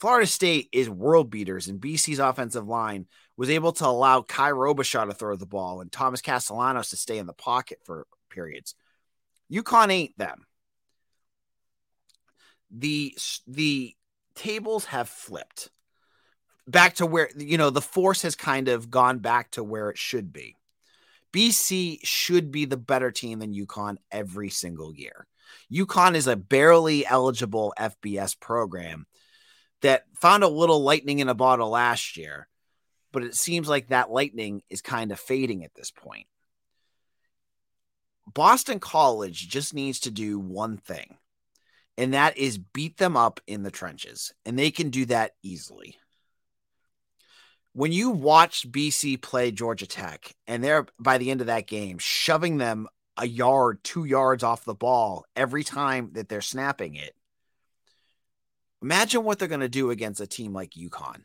Florida 0.00 0.26
State 0.26 0.68
is 0.72 0.88
world 0.88 1.30
beaters, 1.30 1.66
and 1.66 1.80
BC's 1.80 2.20
offensive 2.20 2.68
line 2.68 3.06
was 3.36 3.50
able 3.50 3.72
to 3.72 3.86
allow 3.86 4.22
Kye 4.22 4.50
Robichaux 4.50 5.06
to 5.06 5.14
throw 5.14 5.34
the 5.34 5.46
ball 5.46 5.80
and 5.80 5.90
Thomas 5.90 6.20
Castellanos 6.20 6.90
to 6.90 6.96
stay 6.96 7.18
in 7.18 7.26
the 7.26 7.32
pocket 7.32 7.78
for 7.84 8.06
periods. 8.30 8.74
UConn 9.52 9.90
ain't 9.90 10.18
them. 10.18 10.46
The 12.70 13.16
the 13.46 13.94
tables 14.34 14.86
have 14.86 15.08
flipped 15.08 15.70
back 16.66 16.94
to 16.96 17.06
where 17.06 17.30
you 17.36 17.56
know 17.58 17.70
the 17.70 17.80
force 17.80 18.22
has 18.22 18.34
kind 18.34 18.68
of 18.68 18.90
gone 18.90 19.18
back 19.18 19.50
to 19.52 19.64
where 19.64 19.90
it 19.90 19.98
should 19.98 20.32
be. 20.32 20.56
BC 21.32 22.00
should 22.04 22.50
be 22.50 22.64
the 22.64 22.76
better 22.76 23.10
team 23.10 23.38
than 23.40 23.54
UConn 23.54 23.96
every 24.10 24.50
single 24.50 24.94
year. 24.94 25.26
UConn 25.72 26.14
is 26.14 26.26
a 26.26 26.36
barely 26.36 27.06
eligible 27.06 27.74
FBS 27.78 28.38
program 28.38 29.06
that 29.82 30.04
found 30.14 30.42
a 30.42 30.48
little 30.48 30.82
lightning 30.82 31.18
in 31.20 31.28
a 31.28 31.34
bottle 31.34 31.70
last 31.70 32.16
year, 32.16 32.48
but 33.12 33.22
it 33.22 33.34
seems 33.34 33.68
like 33.68 33.88
that 33.88 34.10
lightning 34.10 34.62
is 34.68 34.82
kind 34.82 35.12
of 35.12 35.20
fading 35.20 35.64
at 35.64 35.74
this 35.74 35.90
point. 35.90 36.26
Boston 38.34 38.80
College 38.80 39.48
just 39.48 39.74
needs 39.74 40.00
to 40.00 40.10
do 40.10 40.38
one 40.38 40.76
thing, 40.76 41.16
and 41.96 42.14
that 42.14 42.36
is 42.36 42.58
beat 42.58 42.96
them 42.98 43.16
up 43.16 43.40
in 43.46 43.62
the 43.62 43.70
trenches, 43.70 44.32
and 44.44 44.58
they 44.58 44.70
can 44.70 44.90
do 44.90 45.06
that 45.06 45.32
easily. 45.42 45.96
When 47.72 47.92
you 47.92 48.10
watch 48.10 48.70
BC 48.70 49.22
play 49.22 49.50
Georgia 49.50 49.86
Tech, 49.86 50.34
and 50.46 50.62
they're 50.62 50.86
by 50.98 51.18
the 51.18 51.30
end 51.30 51.40
of 51.40 51.46
that 51.46 51.66
game 51.66 51.98
shoving 51.98 52.58
them 52.58 52.88
a 53.16 53.26
yard, 53.26 53.82
two 53.82 54.04
yards 54.04 54.42
off 54.42 54.64
the 54.64 54.74
ball 54.74 55.24
every 55.36 55.64
time 55.64 56.10
that 56.12 56.28
they're 56.28 56.40
snapping 56.40 56.94
it, 56.94 57.14
Imagine 58.82 59.24
what 59.24 59.38
they're 59.38 59.48
going 59.48 59.60
to 59.60 59.68
do 59.68 59.90
against 59.90 60.20
a 60.20 60.26
team 60.26 60.52
like 60.52 60.70
UConn, 60.70 61.24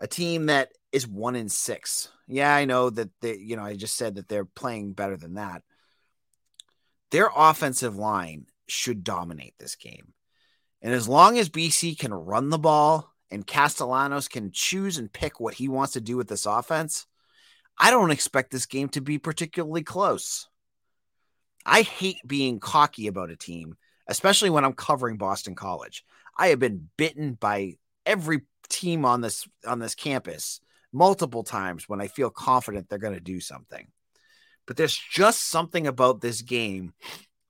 a 0.00 0.06
team 0.06 0.46
that 0.46 0.72
is 0.92 1.06
one 1.06 1.36
in 1.36 1.48
six. 1.48 2.08
Yeah, 2.28 2.54
I 2.54 2.64
know 2.64 2.90
that 2.90 3.10
they, 3.20 3.36
you 3.36 3.56
know, 3.56 3.64
I 3.64 3.76
just 3.76 3.96
said 3.96 4.16
that 4.16 4.28
they're 4.28 4.44
playing 4.44 4.92
better 4.92 5.16
than 5.16 5.34
that. 5.34 5.62
Their 7.10 7.30
offensive 7.34 7.96
line 7.96 8.46
should 8.68 9.04
dominate 9.04 9.54
this 9.58 9.76
game. 9.76 10.12
And 10.80 10.92
as 10.92 11.08
long 11.08 11.38
as 11.38 11.48
BC 11.48 11.98
can 11.98 12.12
run 12.12 12.48
the 12.48 12.58
ball 12.58 13.12
and 13.30 13.46
Castellanos 13.46 14.28
can 14.28 14.50
choose 14.52 14.98
and 14.98 15.12
pick 15.12 15.38
what 15.38 15.54
he 15.54 15.68
wants 15.68 15.92
to 15.92 16.00
do 16.00 16.16
with 16.16 16.28
this 16.28 16.46
offense, 16.46 17.06
I 17.78 17.90
don't 17.90 18.10
expect 18.10 18.50
this 18.50 18.66
game 18.66 18.88
to 18.90 19.00
be 19.00 19.18
particularly 19.18 19.82
close. 19.82 20.48
I 21.64 21.82
hate 21.82 22.18
being 22.26 22.60
cocky 22.60 23.06
about 23.06 23.30
a 23.30 23.36
team 23.36 23.76
especially 24.08 24.50
when 24.50 24.64
I'm 24.64 24.72
covering 24.72 25.16
Boston 25.16 25.54
College. 25.54 26.04
I 26.36 26.48
have 26.48 26.58
been 26.58 26.88
bitten 26.96 27.34
by 27.34 27.74
every 28.04 28.42
team 28.68 29.04
on 29.04 29.20
this 29.20 29.46
on 29.66 29.78
this 29.78 29.94
campus 29.94 30.60
multiple 30.92 31.42
times 31.42 31.88
when 31.88 32.00
I 32.00 32.08
feel 32.08 32.30
confident 32.30 32.88
they're 32.88 32.98
going 32.98 33.14
to 33.14 33.20
do 33.20 33.40
something. 33.40 33.88
But 34.66 34.76
there's 34.76 34.96
just 34.96 35.48
something 35.48 35.86
about 35.86 36.20
this 36.20 36.42
game 36.42 36.92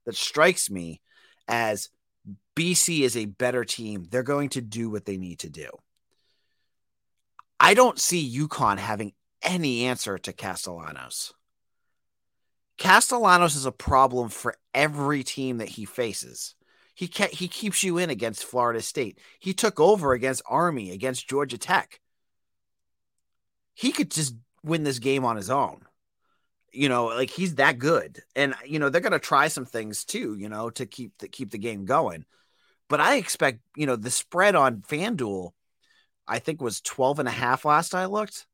that 0.05 0.15
strikes 0.15 0.69
me 0.69 1.01
as 1.47 1.89
BC 2.55 3.01
is 3.01 3.17
a 3.17 3.25
better 3.25 3.65
team. 3.65 4.05
They're 4.09 4.23
going 4.23 4.49
to 4.49 4.61
do 4.61 4.89
what 4.89 5.05
they 5.05 5.17
need 5.17 5.39
to 5.39 5.49
do. 5.49 5.69
I 7.59 7.73
don't 7.73 7.99
see 7.99 8.39
UConn 8.39 8.77
having 8.77 9.13
any 9.41 9.85
answer 9.85 10.17
to 10.17 10.33
Castellanos. 10.33 11.33
Castellanos 12.77 13.55
is 13.55 13.65
a 13.65 13.71
problem 13.71 14.29
for 14.29 14.55
every 14.73 15.23
team 15.23 15.57
that 15.57 15.69
he 15.69 15.85
faces. 15.85 16.55
He 16.95 17.09
he 17.31 17.47
keeps 17.47 17.83
you 17.83 17.97
in 17.97 18.09
against 18.09 18.45
Florida 18.45 18.81
State. 18.81 19.19
He 19.39 19.53
took 19.53 19.79
over 19.79 20.13
against 20.13 20.43
Army, 20.45 20.91
against 20.91 21.27
Georgia 21.27 21.57
Tech. 21.57 21.99
He 23.73 23.91
could 23.91 24.11
just 24.11 24.35
win 24.63 24.83
this 24.83 24.99
game 24.99 25.25
on 25.25 25.35
his 25.35 25.49
own. 25.49 25.81
You 26.71 26.89
know, 26.89 27.05
like 27.05 27.29
he's 27.29 27.55
that 27.55 27.77
good. 27.77 28.21
And 28.35 28.55
you 28.65 28.79
know, 28.79 28.89
they're 28.89 29.01
to 29.01 29.19
try 29.19 29.47
some 29.47 29.65
things 29.65 30.05
too, 30.05 30.35
you 30.35 30.49
know, 30.49 30.69
to 30.71 30.85
keep 30.85 31.17
the 31.19 31.27
keep 31.27 31.51
the 31.51 31.57
game 31.57 31.85
going. 31.85 32.25
But 32.89 32.99
I 32.99 33.15
expect, 33.15 33.59
you 33.75 33.85
know, 33.85 33.95
the 33.95 34.11
spread 34.11 34.55
on 34.55 34.81
FanDuel 34.81 35.51
I 36.27 36.39
think 36.39 36.61
was 36.61 36.81
12 36.81 37.19
and 37.19 37.27
a 37.27 37.31
half 37.31 37.65
last 37.65 37.93
I 37.93 38.05
looked. 38.05 38.45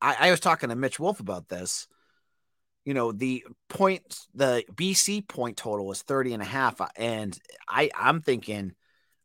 I, 0.00 0.28
I 0.28 0.30
was 0.30 0.40
talking 0.40 0.70
to 0.70 0.76
Mitch 0.76 0.98
Wolf 0.98 1.20
about 1.20 1.48
this 1.48 1.86
you 2.84 2.94
know 2.94 3.12
the 3.12 3.44
point 3.68 4.02
the 4.34 4.64
bc 4.74 5.26
point 5.28 5.56
total 5.56 5.86
was 5.86 6.02
30 6.02 6.34
and 6.34 6.42
a 6.42 6.46
half 6.46 6.80
and 6.96 7.38
i 7.68 7.90
i'm 7.98 8.20
thinking 8.20 8.72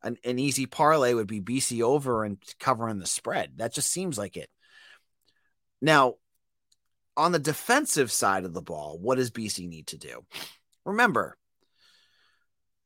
an, 0.06 0.16
an 0.24 0.38
easy 0.38 0.66
parlay 0.66 1.14
would 1.14 1.26
be 1.26 1.40
bc 1.40 1.82
over 1.82 2.24
and 2.24 2.38
covering 2.58 2.98
the 2.98 3.06
spread 3.06 3.52
that 3.56 3.74
just 3.74 3.90
seems 3.90 4.16
like 4.16 4.36
it 4.36 4.48
now 5.80 6.14
on 7.16 7.32
the 7.32 7.38
defensive 7.38 8.10
side 8.10 8.44
of 8.44 8.54
the 8.54 8.62
ball 8.62 8.98
what 9.00 9.16
does 9.16 9.30
bc 9.30 9.68
need 9.68 9.86
to 9.86 9.98
do 9.98 10.24
remember 10.84 11.36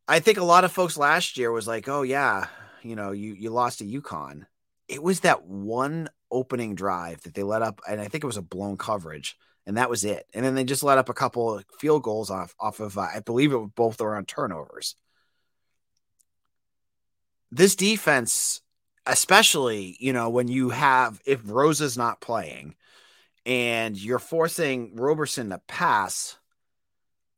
i 0.09 0.19
think 0.21 0.39
a 0.39 0.45
lot 0.45 0.65
of 0.65 0.73
folks 0.73 0.97
last 0.97 1.37
year 1.37 1.53
was 1.53 1.69
like 1.69 1.89
oh 1.89 2.03
yeah 2.03 2.47
you 2.83 2.97
know 2.97 3.13
you 3.13 3.35
you 3.35 3.51
lost 3.51 3.79
to 3.79 3.85
UConn 3.85 4.47
it 4.89 5.03
was 5.03 5.21
that 5.21 5.45
one 5.45 6.09
opening 6.31 6.75
drive 6.75 7.21
that 7.23 7.35
they 7.35 7.43
let 7.43 7.63
up 7.63 7.81
and 7.89 8.01
i 8.01 8.09
think 8.09 8.25
it 8.25 8.27
was 8.29 8.37
a 8.37 8.43
blown 8.43 8.77
coverage 8.77 9.37
and 9.67 9.77
that 9.77 9.91
was 9.91 10.05
it. 10.05 10.27
And 10.35 10.45
then 10.45 10.55
they 10.55 10.65
just 10.65 10.83
let 10.83 10.99
up 10.99 11.09
a 11.09 11.15
couple 11.15 11.55
of 11.55 11.65
field 11.79 12.03
goals 12.03 12.31
off 12.31 12.55
off 12.59 12.81
of 12.81 12.99
uh, 12.99 13.03
I 13.15 13.21
believe 13.21 13.53
it 13.53 13.75
both 13.75 14.01
were 14.01 14.17
on 14.17 14.25
turnovers. 14.25 14.97
This 17.51 17.75
defense, 17.75 18.61
especially 19.07 19.97
you 19.99 20.13
know 20.13 20.31
when 20.31 20.49
you 20.49 20.71
have 20.71 21.21
if 21.25 21.41
Rosa's 21.45 21.99
not 21.99 22.21
playing, 22.21 22.75
and 23.47 23.97
you're 24.01 24.19
forcing 24.19 24.97
Roberson 24.97 25.51
to 25.51 25.59
pass, 25.67 26.37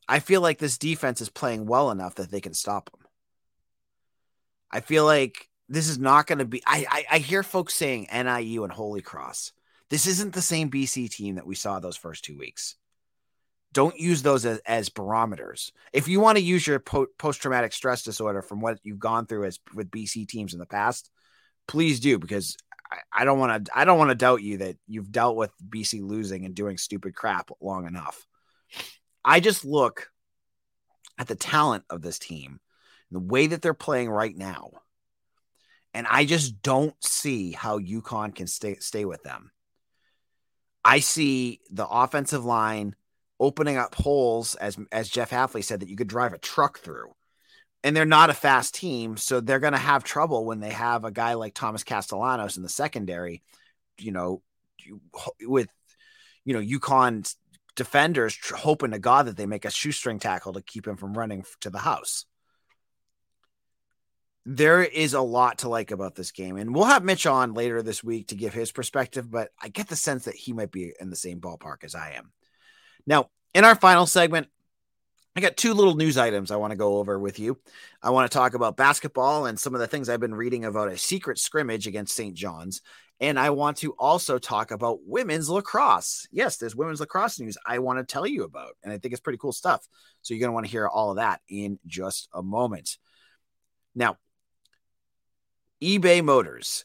I 0.09 0.19
feel 0.19 0.41
like 0.41 0.59
this 0.59 0.79
defense 0.79 1.21
is 1.21 1.31
playing 1.31 1.67
well 1.67 1.91
enough 1.91 2.17
that 2.17 2.31
they 2.31 2.41
can 2.41 2.55
stop 2.55 2.91
him. 2.93 3.07
I 4.71 4.81
feel 4.81 5.05
like 5.05 5.49
this 5.69 5.89
is 5.89 5.99
not 5.99 6.27
going 6.27 6.39
to 6.39 6.45
be. 6.45 6.63
I, 6.67 6.87
I, 6.91 7.05
I 7.17 7.19
hear 7.19 7.43
folks 7.43 7.75
saying 7.75 8.09
NIU 8.13 8.65
and 8.65 8.73
Holy 8.73 9.01
Cross. 9.01 9.53
This 9.91 10.07
isn't 10.07 10.35
the 10.35 10.43
same 10.43 10.71
BC 10.71 11.11
team 11.11 11.37
that 11.37 11.47
we 11.47 11.55
saw 11.55 11.79
those 11.79 11.97
first 11.97 12.25
two 12.25 12.37
weeks. 12.37 12.77
Don't 13.73 13.99
use 13.99 14.23
those 14.23 14.45
as, 14.45 14.59
as 14.67 14.89
barometers. 14.89 15.73
If 15.93 16.09
you 16.09 16.21
want 16.21 16.39
to 16.39 16.45
use 16.45 16.67
your 16.67 16.79
po- 16.79 17.07
post 17.19 17.41
traumatic 17.41 17.73
stress 17.73 18.03
disorder 18.03 18.43
from 18.43 18.61
what 18.61 18.79
you've 18.83 18.99
gone 18.99 19.27
through 19.27 19.45
as 19.45 19.59
with 19.75 19.91
BC 19.91 20.29
teams 20.29 20.53
in 20.53 20.59
the 20.59 20.67
past, 20.67 21.11
please 21.67 22.01
do 22.01 22.19
because 22.19 22.57
I, 22.91 22.99
I 23.13 23.25
don't 23.25 23.39
want 23.39 23.65
to. 23.65 23.79
I 23.79 23.85
don't 23.85 23.99
want 23.99 24.11
to 24.11 24.15
doubt 24.15 24.43
you 24.43 24.59
that 24.59 24.77
you've 24.87 25.13
dealt 25.13 25.37
with 25.37 25.51
BC 25.67 26.03
losing 26.03 26.45
and 26.45 26.55
doing 26.55 26.77
stupid 26.77 27.15
crap 27.15 27.51
long 27.61 27.87
enough. 27.87 28.27
I 29.25 29.41
just 29.41 29.65
look 29.65 30.09
at 31.19 31.29
the 31.29 31.37
talent 31.37 31.85
of 31.89 32.03
this 32.03 32.19
team, 32.19 32.61
the 33.11 33.21
way 33.21 33.47
that 33.47 33.63
they're 33.63 33.75
playing 33.75 34.11
right 34.11 34.37
now 34.37 34.71
and 35.95 36.07
I 36.09 36.25
just 36.25 36.63
don't 36.63 36.95
see 37.05 37.53
how 37.53 37.79
UConn 37.79 38.35
can 38.35 38.47
stay 38.47 38.77
stay 38.77 39.05
with 39.05 39.23
them. 39.23 39.51
I 40.85 41.01
see 41.01 41.61
the 41.71 41.87
offensive 41.87 42.45
line 42.45 42.97
opening 43.43 43.77
up 43.77 43.95
holes, 43.95 44.55
as 44.55 44.79
as 44.91 45.09
Jeff 45.09 45.31
Hafley 45.31 45.65
said, 45.65 45.81
that 45.81 45.89
you 45.89 45.97
could 45.97 46.09
drive 46.09 46.33
a 46.33 46.39
truck 46.39 46.79
through. 46.79 47.15
And 47.85 47.97
they're 47.97 48.05
not 48.05 48.31
a 48.31 48.35
fast 48.35 48.75
team, 48.77 49.17
so 49.17 49.41
they're 49.41 49.59
going 49.59 49.73
to 49.73 49.79
have 49.79 50.05
trouble 50.05 50.45
when 50.45 50.61
they 50.61 50.71
have 50.71 51.05
a 51.05 51.11
guy 51.11 51.35
like 51.35 51.53
Thomas 51.53 51.83
Castellanos 51.83 52.57
in 52.57 52.63
the 52.63 52.69
secondary. 52.69 53.43
You 53.99 54.13
know, 54.13 54.43
with 55.41 55.69
you 56.45 56.55
know 56.55 56.79
UConn 56.79 57.35
defenders 57.75 58.39
hoping 58.55 58.93
to 58.93 58.99
God 58.99 59.27
that 59.27 59.37
they 59.37 59.47
make 59.47 59.65
a 59.65 59.71
shoestring 59.71 60.19
tackle 60.19 60.53
to 60.53 60.63
keep 60.63 60.87
him 60.87 60.97
from 60.97 61.15
running 61.15 61.45
to 61.61 61.71
the 61.71 61.79
house 61.79 62.27
there 64.45 64.83
is 64.83 65.15
a 65.15 65.21
lot 65.21 65.59
to 65.59 65.69
like 65.69 65.91
about 65.91 66.15
this 66.15 66.33
game. 66.33 66.57
And 66.57 66.75
we'll 66.75 66.85
have 66.85 67.05
Mitch 67.05 67.27
on 67.27 67.55
later 67.55 67.83
this 67.83 68.03
week 68.03 68.29
to 68.29 68.35
give 68.35 68.53
his 68.53 68.73
perspective, 68.73 69.31
but 69.31 69.51
I 69.61 69.69
get 69.69 69.89
the 69.89 69.97
sense 69.97 70.25
that 70.25 70.35
he 70.35 70.53
might 70.53 70.73
be 70.73 70.93
in 71.01 71.11
the 71.11 71.17
same 71.17 71.41
ballpark 71.41 71.85
as 71.85 71.95
I 71.95 72.13
am. 72.13 72.33
Now, 73.07 73.31
in 73.55 73.65
our 73.65 73.75
final 73.75 74.07
segment, 74.07 74.49
I 75.35 75.41
got 75.41 75.57
two 75.57 75.73
little 75.73 75.95
news 75.95 76.19
items 76.19 76.51
I 76.51 76.57
want 76.57 76.73
to 76.73 76.77
go 76.77 76.99
over 76.99 77.19
with 77.19 77.39
you. 77.39 77.59
I 78.03 78.11
want 78.11 78.31
to 78.31 78.37
talk 78.37 78.53
about 78.55 78.77
basketball 78.77 79.47
and 79.47 79.59
some 79.59 79.75
of 79.75 79.81
the 79.81 79.87
things 79.87 80.09
I've 80.09 80.21
been 80.21 80.35
reading 80.35 80.67
about 80.67 80.93
a 80.93 80.99
secret 80.99 81.39
scrimmage 81.39 81.87
against 81.87 82.15
St. 82.15 82.35
John's. 82.35 82.83
And 83.19 83.39
I 83.39 83.51
want 83.51 83.79
to 83.79 83.93
also 83.93 84.39
talk 84.39 84.73
about 84.73 84.99
women's 85.07 85.49
lacrosse. 85.49 86.27
Yes, 86.33 86.57
there's 86.57 86.77
women's 86.77 87.01
lacrosse 87.01 87.41
news 87.41 87.57
I 87.65 87.79
want 87.79 87.99
to 87.99 88.05
tell 88.05 88.27
you 88.27 88.43
about. 88.45 88.77
And 88.83 88.93
I 88.93 88.99
think 88.99 89.13
it's 89.13 89.21
pretty 89.21 89.39
cool 89.39 89.53
stuff. 89.53 89.87
So 90.21 90.35
you're 90.35 90.41
going 90.41 90.51
to 90.51 90.55
want 90.55 90.67
to 90.67 90.73
hear 90.73 90.87
all 90.87 91.11
of 91.11 91.17
that 91.17 91.41
in 91.49 91.79
just 91.87 92.29
a 92.35 92.43
moment. 92.43 92.99
Now, 93.95 94.19
eBay 95.83 96.23
Motors 96.23 96.85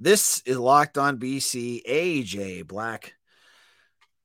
This 0.00 0.42
is 0.44 0.58
Locked 0.58 0.98
On 0.98 1.18
BC. 1.18 1.82
AJ 1.88 2.66
Black. 2.66 3.14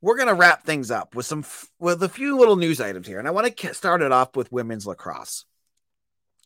We're 0.01 0.17
gonna 0.17 0.33
wrap 0.33 0.63
things 0.63 0.91
up 0.91 1.13
with 1.13 1.25
some 1.25 1.45
with 1.77 2.01
a 2.01 2.09
few 2.09 2.37
little 2.37 2.55
news 2.55 2.81
items 2.81 3.07
here, 3.07 3.19
and 3.19 3.27
I 3.27 3.31
want 3.31 3.55
to 3.55 3.73
start 3.73 4.01
it 4.01 4.11
off 4.11 4.35
with 4.35 4.51
women's 4.51 4.87
lacrosse. 4.87 5.45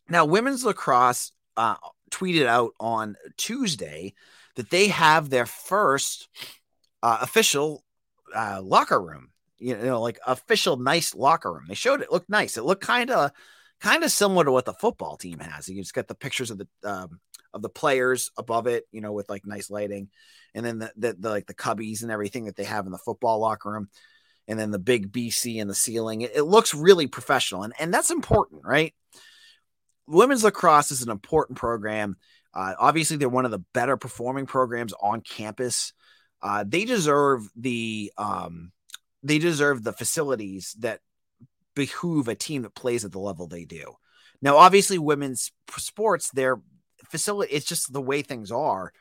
Now, 0.10 0.26
women's 0.26 0.66
lacrosse 0.66 1.32
uh, 1.56 1.76
tweeted 2.12 2.48
out 2.48 2.74
on 2.80 3.16
Tuesday 3.38 4.14
that 4.56 4.70
they 4.70 4.88
have 4.90 5.30
their 5.30 5.46
first 5.46 6.28
uh, 7.02 7.20
official 7.22 7.84
uh, 8.36 8.62
locker 8.62 9.02
room. 9.02 9.30
You 9.58 9.78
know, 9.78 10.02
like 10.02 10.20
official 10.28 10.76
nice 10.76 11.16
locker 11.16 11.54
room. 11.54 11.66
They 11.70 11.76
showed 11.76 12.02
it 12.02 12.12
looked 12.12 12.30
nice. 12.30 12.58
It 12.58 12.64
looked 12.64 12.84
kind 12.84 13.10
of 13.10 13.32
kind 13.80 14.04
of 14.04 14.12
similar 14.12 14.44
to 14.44 14.52
what 14.52 14.66
the 14.66 14.74
football 14.74 15.16
team 15.16 15.40
has. 15.40 15.70
You 15.70 15.82
just 15.82 15.94
got 15.94 16.08
the 16.08 16.16
pictures 16.16 16.52
of 16.52 16.58
the 16.58 16.68
um, 16.84 17.20
of 17.54 17.62
the 17.62 17.70
players 17.70 18.32
above 18.38 18.68
it, 18.68 18.86
you 18.92 19.02
know, 19.02 19.12
with 19.12 19.30
like 19.30 19.46
nice 19.46 19.70
lighting, 19.70 20.10
and 20.54 20.66
then 20.66 20.80
the, 20.80 20.92
the, 20.96 21.16
the 21.20 21.30
like 21.30 21.48
the 21.48 21.54
cubbies 21.54 22.02
and 22.02 22.12
everything 22.12 22.46
that 22.46 22.56
they 22.56 22.64
have 22.64 22.86
in 22.86 22.92
the 22.92 22.98
football 22.98 23.40
locker 23.40 23.72
room, 23.72 23.90
and 24.48 24.60
then 24.60 24.72
the 24.72 24.80
big 24.80 25.12
BC 25.12 25.58
in 25.58 25.68
the 25.68 25.76
ceiling. 25.76 26.22
It, 26.22 26.32
it 26.36 26.44
looks 26.44 26.74
really 26.74 27.08
professional, 27.08 27.64
and 27.64 27.74
and 27.80 27.94
that's 27.94 28.12
important, 28.12 28.64
right? 28.66 28.94
Women's 30.08 30.44
lacrosse 30.44 30.92
is 30.92 31.02
an 31.02 31.10
important 31.10 31.58
program. 31.58 32.18
Uh, 32.54 32.74
obviously, 32.78 33.18
they're 33.18 33.30
one 33.30 33.46
of 33.46 33.52
the 33.52 33.64
better 33.74 33.98
performing 33.98 34.46
programs 34.46 34.94
on 35.02 35.22
campus. 35.22 35.94
Uh, 36.42 36.64
they 36.68 36.86
deserve 36.86 37.48
the 37.56 38.12
um, 38.18 38.72
they 39.24 39.40
deserve 39.40 39.84
the 39.84 39.94
facilities 39.94 40.76
that 40.80 41.00
behoove 41.76 42.28
a 42.28 42.36
team 42.36 42.64
that 42.64 42.76
plays 42.76 43.06
at 43.06 43.12
the 43.12 43.20
level 43.20 43.48
they 43.48 43.66
do. 43.66 43.96
Now, 44.42 44.58
obviously, 44.58 45.00
women's 45.00 45.52
sports, 45.78 46.30
they're 46.32 46.62
facility, 47.14 47.54
it's 47.54 47.66
just 47.66 47.94
the 47.94 48.02
way 48.02 48.24
things 48.24 48.52
are. 48.52 48.92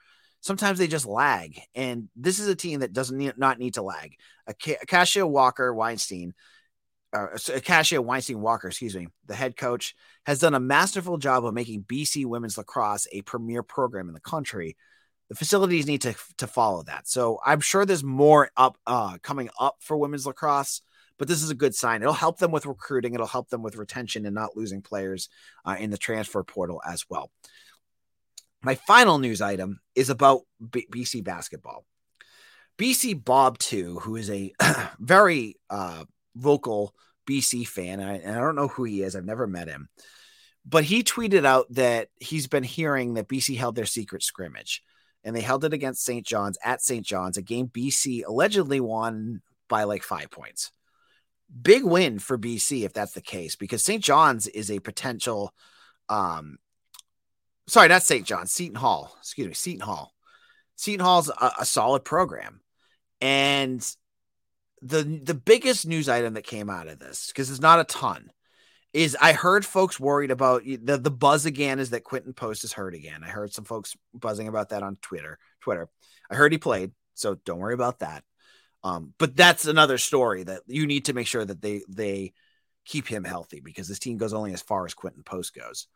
Sometimes 0.43 0.79
they 0.79 0.87
just 0.87 1.07
lag, 1.07 1.59
and 1.75 2.09
this 2.15 2.39
is 2.39 2.47
a 2.47 2.55
team 2.55 2.81
that 2.81 2.93
doesn't 2.93 3.17
need, 3.17 3.39
not 3.39 3.59
need 3.59 3.75
to 3.75 3.83
lag. 3.83 4.15
Acacia 4.47 5.27
Walker 5.27 5.73
Weinstein, 5.73 6.35
uh, 7.13 7.29
Acacia 7.55 8.03
Weinstein 8.03 8.41
Walker, 8.41 8.69
excuse 8.69 8.95
me, 8.95 9.07
the 9.27 9.35
head 9.35 9.57
coach, 9.57 9.95
has 10.27 10.41
done 10.41 10.55
a 10.55 10.61
masterful 10.61 11.17
job 11.17 11.47
of 11.47 11.55
making 11.55 11.85
BC 11.85 12.27
women's 12.27 12.59
lacrosse 12.59 13.07
a 13.13 13.23
premier 13.23 13.63
program 13.63 14.09
in 14.09 14.15
the 14.15 14.21
country. 14.21 14.77
The 15.31 15.37
facilities 15.37 15.87
need 15.87 16.03
to 16.03 16.15
to 16.39 16.47
follow 16.47 16.83
that. 16.83 17.09
So 17.09 17.39
I'm 17.47 17.61
sure 17.61 17.87
there's 17.87 18.05
more 18.05 18.51
up 18.57 18.77
uh, 18.87 19.17
coming 19.23 19.49
up 19.59 19.77
for 19.81 19.97
women's 19.97 20.27
lacrosse 20.27 20.83
but 21.23 21.29
this 21.29 21.43
is 21.45 21.51
a 21.51 21.55
good 21.55 21.73
sign. 21.73 22.03
It'll 22.03 22.15
help 22.15 22.39
them 22.39 22.51
with 22.51 22.67
recruiting. 22.67 23.15
It'll 23.15 23.29
help 23.29 23.49
them 23.49 23.63
with 23.63 23.77
retention 23.77 24.27
and 24.27 24.35
not 24.35 24.57
losing 24.57 24.83
players 24.83 25.29
uh, 25.65 25.77
in 25.79 25.91
the 25.91 25.97
transfer 25.97 26.43
portal 26.43 26.83
as 26.85 27.05
well. 27.09 27.31
My 28.63 28.75
final 28.75 29.19
news 29.19 29.41
item 29.41 29.81
is 29.95 30.11
about 30.11 30.43
B- 30.71 30.87
BC 30.91 31.25
basketball. 31.25 31.85
BC 32.79 33.25
Bob 33.25 33.59
2, 33.59 34.01
who 34.01 34.17
is 34.17 34.31
a 34.31 34.53
very 34.99 35.57
uh, 35.69 36.05
vocal 36.37 36.95
BC 37.29 37.67
fan, 37.67 38.01
and 38.01 38.11
I, 38.11 38.15
and 38.15 38.37
I, 38.37 38.41
don't 38.41 38.57
know 38.57 38.69
who 38.69 38.85
he 38.85 39.03
is, 39.03 39.15
I've 39.15 39.25
never 39.25 39.47
met 39.47 39.69
him. 39.69 39.89
But 40.65 40.85
he 40.85 41.03
tweeted 41.03 41.45
out 41.45 41.67
that 41.71 42.09
he's 42.21 42.47
been 42.47 42.63
hearing 42.63 43.15
that 43.15 43.29
BC 43.29 43.57
held 43.57 43.75
their 43.75 43.87
secret 43.87 44.23
scrimmage 44.23 44.83
and 45.25 45.35
they 45.35 45.41
held 45.41 45.65
it 45.65 45.73
against 45.73 46.05
St. 46.05 46.25
John's 46.25 46.59
at 46.65 46.83
St. 46.83 47.05
John's, 47.05 47.37
a 47.37 47.43
game 47.43 47.69
BC 47.69 48.25
allegedly 48.27 48.81
won 48.81 49.43
by 49.69 49.85
like 49.85 50.03
five 50.03 50.31
points. 50.31 50.71
Big 51.63 51.85
win 51.85 52.19
for 52.19 52.39
BC 52.39 52.85
if 52.85 52.93
that's 52.93 53.13
the 53.13 53.21
case, 53.21 53.57
because 53.57 53.85
St. 53.85 54.03
John's 54.03 54.47
is 54.47 54.71
a 54.71 54.79
potential 54.81 55.53
um 56.09 56.59
sorry, 57.67 57.89
not 57.89 58.03
St. 58.03 58.27
John, 58.27 58.47
Seton 58.47 58.77
Hall. 58.77 59.15
Excuse 59.21 59.49
me, 59.49 59.55
Seton 59.55 59.81
Hall. 59.81 60.13
Seton 60.77 61.05
Hall's 61.05 61.29
a, 61.29 61.53
a 61.61 61.65
solid 61.65 62.05
program. 62.05 62.61
And 63.21 63.87
the 64.81 65.03
the 65.03 65.35
biggest 65.35 65.87
news 65.87 66.09
item 66.09 66.35
that 66.35 66.43
came 66.43 66.69
out 66.69 66.89
of 66.89 66.99
this, 66.99 67.29
because 67.29 67.51
it's 67.51 67.61
not 67.61 67.81
a 67.81 67.85
ton, 67.85 68.33
is 68.93 69.17
I 69.21 69.33
heard 69.33 69.65
folks 69.65 70.01
worried 70.01 70.31
about 70.31 70.65
the 70.65 70.99
the 70.99 71.11
buzz 71.11 71.47
again 71.47 71.79
is 71.79 71.91
that 71.91 72.05
Quinten 72.05 72.35
Post 72.35 72.65
is 72.65 72.73
hurt 72.73 72.95
again. 72.95 73.23
I 73.25 73.29
heard 73.29 73.53
some 73.53 73.65
folks 73.65 73.97
buzzing 74.13 74.49
about 74.49 74.71
that 74.71 74.83
on 74.83 74.97
Twitter. 75.01 75.39
Twitter. 75.61 75.89
I 76.31 76.35
heard 76.35 76.53
he 76.53 76.59
played, 76.59 76.93
so 77.15 77.37
don't 77.45 77.61
worry 77.61 77.75
about 77.75 78.01
that. 78.01 78.25
Um, 78.85 79.15
but 79.19 79.37
that's 79.37 79.67
another 79.67 79.99
story 79.99 80.43
that 80.43 80.63
you 80.67 80.87
need 80.87 81.05
to 81.05 81.13
make 81.13 81.29
sure 81.29 81.45
that 81.45 81.63
they 81.63 81.83
they 81.89 82.33
keep 82.85 83.07
him 83.07 83.25
healthy 83.25 83.61
because 83.61 83.87
this 83.87 84.01
team 84.01 84.17
goes 84.17 84.33
only 84.33 84.53
as 84.53 84.63
far 84.63 84.85
as 84.85 84.95
Quinten 84.95 85.25
Post 85.25 85.55
goes. 85.55 85.87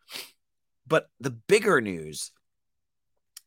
But 0.87 1.09
the 1.21 1.31
bigger 1.31 1.81
news 1.81 2.31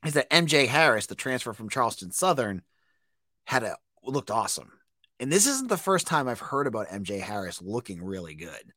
is 0.06 0.14
that 0.14 0.30
MJ 0.30 0.68
Harris, 0.68 1.08
the 1.08 1.16
transfer 1.16 1.54
from 1.54 1.70
Charleston 1.70 2.12
Southern, 2.12 2.62
had 3.46 3.64
a 3.64 3.78
looked 4.04 4.32
awesome. 4.32 4.72
And 5.20 5.32
this 5.32 5.48
isn't 5.48 5.68
the 5.68 5.78
first 5.78 6.08
time 6.08 6.28
I've 6.28 6.40
heard 6.40 6.68
about 6.68 6.88
MJ 6.88 7.20
Harris 7.20 7.62
looking 7.62 8.02
really 8.02 8.36
good. 8.36 8.74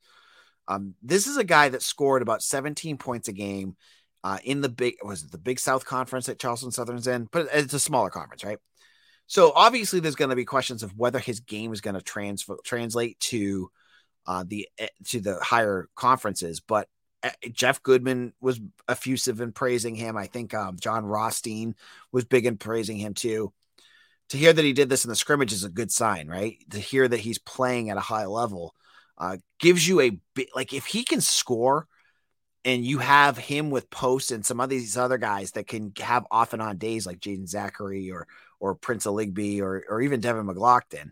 Um, 0.68 0.94
this 1.02 1.26
is 1.26 1.36
a 1.36 1.44
guy 1.44 1.68
that 1.68 1.82
scored 1.82 2.22
about 2.22 2.42
17 2.42 2.96
points 2.98 3.28
a 3.28 3.32
game 3.32 3.76
uh, 4.24 4.38
in 4.44 4.60
the 4.60 4.68
big 4.68 4.94
was 5.02 5.24
it 5.24 5.32
the 5.32 5.38
Big 5.38 5.58
South 5.58 5.84
Conference 5.84 6.26
that 6.26 6.38
Charleston 6.38 6.70
Southern's 6.70 7.06
in, 7.06 7.28
but 7.30 7.48
it's 7.52 7.74
a 7.74 7.80
smaller 7.80 8.10
conference, 8.10 8.44
right? 8.44 8.58
So 9.26 9.52
obviously, 9.54 10.00
there's 10.00 10.14
going 10.14 10.30
to 10.30 10.36
be 10.36 10.44
questions 10.44 10.82
of 10.82 10.96
whether 10.96 11.18
his 11.18 11.40
game 11.40 11.72
is 11.72 11.80
going 11.80 11.94
to 11.94 12.02
transfer 12.02 12.56
translate 12.64 13.18
to 13.20 13.70
uh, 14.26 14.44
the 14.46 14.68
eh, 14.78 14.88
to 15.08 15.20
the 15.20 15.40
higher 15.40 15.88
conferences. 15.96 16.60
But 16.60 16.88
Jeff 17.52 17.82
Goodman 17.82 18.32
was 18.40 18.60
effusive 18.88 19.40
in 19.40 19.52
praising 19.52 19.94
him. 19.94 20.16
I 20.16 20.26
think 20.26 20.54
um, 20.54 20.76
Jon 20.78 21.04
Rothstein 21.04 21.74
was 22.10 22.24
big 22.24 22.46
in 22.46 22.56
praising 22.56 22.96
him 22.96 23.14
too. 23.14 23.52
To 24.30 24.36
hear 24.36 24.52
that 24.52 24.64
he 24.64 24.72
did 24.72 24.88
this 24.88 25.04
in 25.04 25.10
the 25.10 25.16
scrimmage 25.16 25.52
is 25.52 25.64
a 25.64 25.68
good 25.68 25.92
sign, 25.92 26.26
right? 26.26 26.56
To 26.70 26.78
hear 26.78 27.06
that 27.06 27.20
he's 27.20 27.38
playing 27.38 27.90
at 27.90 27.96
a 27.96 28.00
high 28.00 28.26
level 28.26 28.74
uh, 29.18 29.36
gives 29.58 29.86
you 29.86 30.00
a 30.00 30.18
bit 30.34 30.48
like 30.54 30.72
if 30.72 30.86
he 30.86 31.04
can 31.04 31.20
score 31.20 31.86
and 32.64 32.84
you 32.84 32.98
have 32.98 33.36
him 33.36 33.70
with 33.70 33.90
posts 33.90 34.30
and 34.30 34.46
some 34.46 34.60
of 34.60 34.68
these 34.68 34.96
other 34.96 35.18
guys 35.18 35.52
that 35.52 35.66
can 35.66 35.92
have 36.00 36.26
off 36.30 36.52
and 36.52 36.62
on 36.62 36.78
days 36.78 37.06
like 37.06 37.20
Jaeden 37.20 37.52
Zackery 37.52 38.12
or 38.12 38.26
or 38.60 38.74
Prince 38.74 39.06
Aligbe 39.06 39.60
or 39.60 39.84
or 39.88 40.00
even 40.00 40.20
Devin 40.20 40.46
McGlockton, 40.46 41.10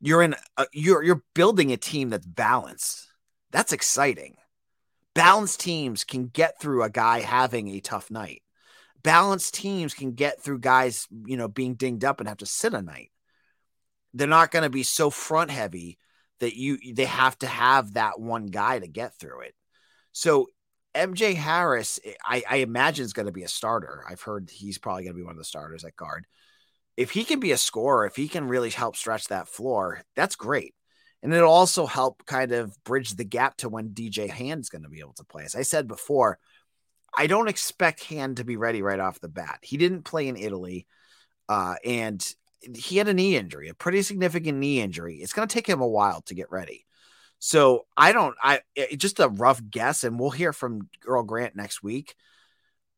you're 0.00 0.22
in 0.22 0.34
a, 0.56 0.66
you're 0.72 1.02
you're 1.02 1.22
building 1.34 1.72
a 1.72 1.76
team 1.76 2.10
that's 2.10 2.26
balanced. 2.26 3.08
That's 3.50 3.72
exciting. 3.72 4.36
Balanced 5.14 5.60
teams 5.60 6.04
can 6.04 6.26
get 6.26 6.60
through 6.60 6.82
a 6.82 6.90
guy 6.90 7.20
having 7.20 7.68
a 7.68 7.80
tough 7.80 8.10
night. 8.10 8.42
Balanced 9.02 9.54
teams 9.54 9.94
can 9.94 10.12
get 10.12 10.42
through 10.42 10.60
guys, 10.60 11.06
you 11.26 11.36
know, 11.36 11.48
being 11.48 11.74
dinged 11.74 12.04
up 12.04 12.20
and 12.20 12.28
have 12.28 12.38
to 12.38 12.46
sit 12.46 12.74
a 12.74 12.82
night. 12.82 13.10
They're 14.12 14.26
not 14.26 14.50
going 14.50 14.62
to 14.62 14.70
be 14.70 14.82
so 14.82 15.10
front 15.10 15.50
heavy 15.50 15.98
that 16.40 16.56
you 16.56 16.94
they 16.94 17.04
have 17.04 17.38
to 17.38 17.46
have 17.46 17.94
that 17.94 18.18
one 18.18 18.46
guy 18.46 18.78
to 18.78 18.88
get 18.88 19.14
through 19.14 19.42
it. 19.42 19.54
So 20.12 20.48
MJ 20.94 21.34
Harris, 21.34 21.98
I, 22.24 22.42
I 22.48 22.56
imagine 22.56 23.04
is 23.04 23.12
going 23.12 23.26
to 23.26 23.32
be 23.32 23.42
a 23.42 23.48
starter. 23.48 24.04
I've 24.08 24.22
heard 24.22 24.50
he's 24.50 24.78
probably 24.78 25.04
going 25.04 25.14
to 25.14 25.18
be 25.18 25.24
one 25.24 25.32
of 25.32 25.38
the 25.38 25.44
starters 25.44 25.84
at 25.84 25.96
guard. 25.96 26.26
If 26.96 27.10
he 27.10 27.24
can 27.24 27.40
be 27.40 27.50
a 27.50 27.56
scorer, 27.56 28.06
if 28.06 28.14
he 28.14 28.28
can 28.28 28.46
really 28.46 28.70
help 28.70 28.94
stretch 28.94 29.26
that 29.28 29.48
floor, 29.48 30.02
that's 30.14 30.36
great. 30.36 30.74
And 31.24 31.32
it'll 31.32 31.50
also 31.50 31.86
help 31.86 32.26
kind 32.26 32.52
of 32.52 32.76
bridge 32.84 33.12
the 33.16 33.24
gap 33.24 33.56
to 33.56 33.70
when 33.70 33.88
DJ 33.88 34.28
Hand's 34.28 34.68
going 34.68 34.82
to 34.82 34.90
be 34.90 35.00
able 35.00 35.14
to 35.14 35.24
play. 35.24 35.44
As 35.44 35.56
I 35.56 35.62
said 35.62 35.88
before, 35.88 36.38
I 37.16 37.26
don't 37.26 37.48
expect 37.48 38.04
Hand 38.04 38.36
to 38.36 38.44
be 38.44 38.58
ready 38.58 38.82
right 38.82 39.00
off 39.00 39.20
the 39.20 39.28
bat. 39.28 39.58
He 39.62 39.78
didn't 39.78 40.02
play 40.02 40.28
in 40.28 40.36
Italy, 40.36 40.86
uh, 41.48 41.76
and 41.82 42.22
he 42.76 42.98
had 42.98 43.08
a 43.08 43.14
knee 43.14 43.36
injury, 43.36 43.70
a 43.70 43.74
pretty 43.74 44.02
significant 44.02 44.58
knee 44.58 44.82
injury. 44.82 45.16
It's 45.16 45.32
going 45.32 45.48
to 45.48 45.52
take 45.52 45.66
him 45.66 45.80
a 45.80 45.88
while 45.88 46.20
to 46.26 46.34
get 46.34 46.50
ready. 46.50 46.84
So 47.38 47.86
I 47.96 48.12
don't, 48.12 48.36
I 48.42 48.60
just 48.96 49.18
a 49.18 49.28
rough 49.28 49.62
guess, 49.70 50.04
and 50.04 50.20
we'll 50.20 50.30
hear 50.30 50.52
from 50.52 50.90
Earl 51.06 51.22
Grant 51.22 51.56
next 51.56 51.82
week. 51.82 52.16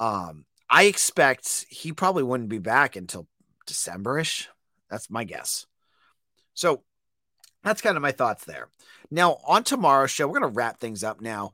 Um, 0.01 0.47
I 0.69 0.85
expect 0.85 1.67
he 1.71 1.93
probably 1.93 2.25
wouldn't 2.25 2.49
be 2.49 2.59
back 2.59 2.97
until 2.97 3.29
Decemberish. 3.69 4.49
That's 4.91 5.11
my 5.11 5.23
guess. 5.23 5.67
So 6.55 6.83
that's 7.67 7.83
kind 7.83 7.97
of 7.97 8.03
my 8.03 8.13
thoughts 8.13 8.45
there. 8.45 8.69
Now 9.11 9.39
on 9.47 9.65
tomorrow's 9.65 10.11
show, 10.11 10.27
we're 10.27 10.39
going 10.39 10.53
to 10.53 10.57
wrap 10.57 10.81
things 10.81 11.05
up 11.05 11.21
now. 11.21 11.53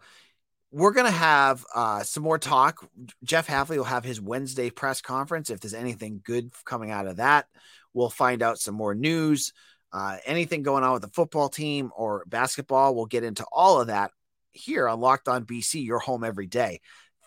We're 0.71 0.93
going 0.93 1.07
to 1.07 1.13
have 1.13 1.67
uh, 1.75 2.03
some 2.03 2.23
more 2.23 2.39
talk. 2.39 2.89
Jeff 3.25 3.47
Hafley 3.47 3.77
will 3.77 3.85
have 3.85 4.05
his 4.05 4.21
Wednesday 4.21 4.71
press 4.71 5.03
conference. 5.03 5.51
If 5.51 5.61
there's 5.61 5.75
anything 5.75 6.23
good 6.25 6.51
coming 6.65 6.91
out 6.91 7.07
of 7.07 7.17
that, 7.17 7.47
We'll 7.95 8.11
find 8.11 8.43
out 8.43 8.59
some 8.59 8.75
more 8.75 8.95
news, 8.95 9.53
uh, 9.93 10.17
anything 10.25 10.63
going 10.63 10.85
on 10.85 10.95
with 10.95 11.03
the 11.03 11.09
football 11.09 11.49
team 11.49 11.91
or 11.97 12.25
basketball. 12.27 12.95
We'll 12.95 13.07
get 13.07 13.25
into 13.25 13.45
all 13.53 13.81
of 13.81 13.89
that 13.89 14.13
here 14.53 14.89
on 14.89 15.01
Locked 15.01 15.29
On 15.29 15.45
BC, 15.45 15.85
your 15.85 15.99
home 15.99 16.25
every 16.25 16.47
day. 16.47 16.81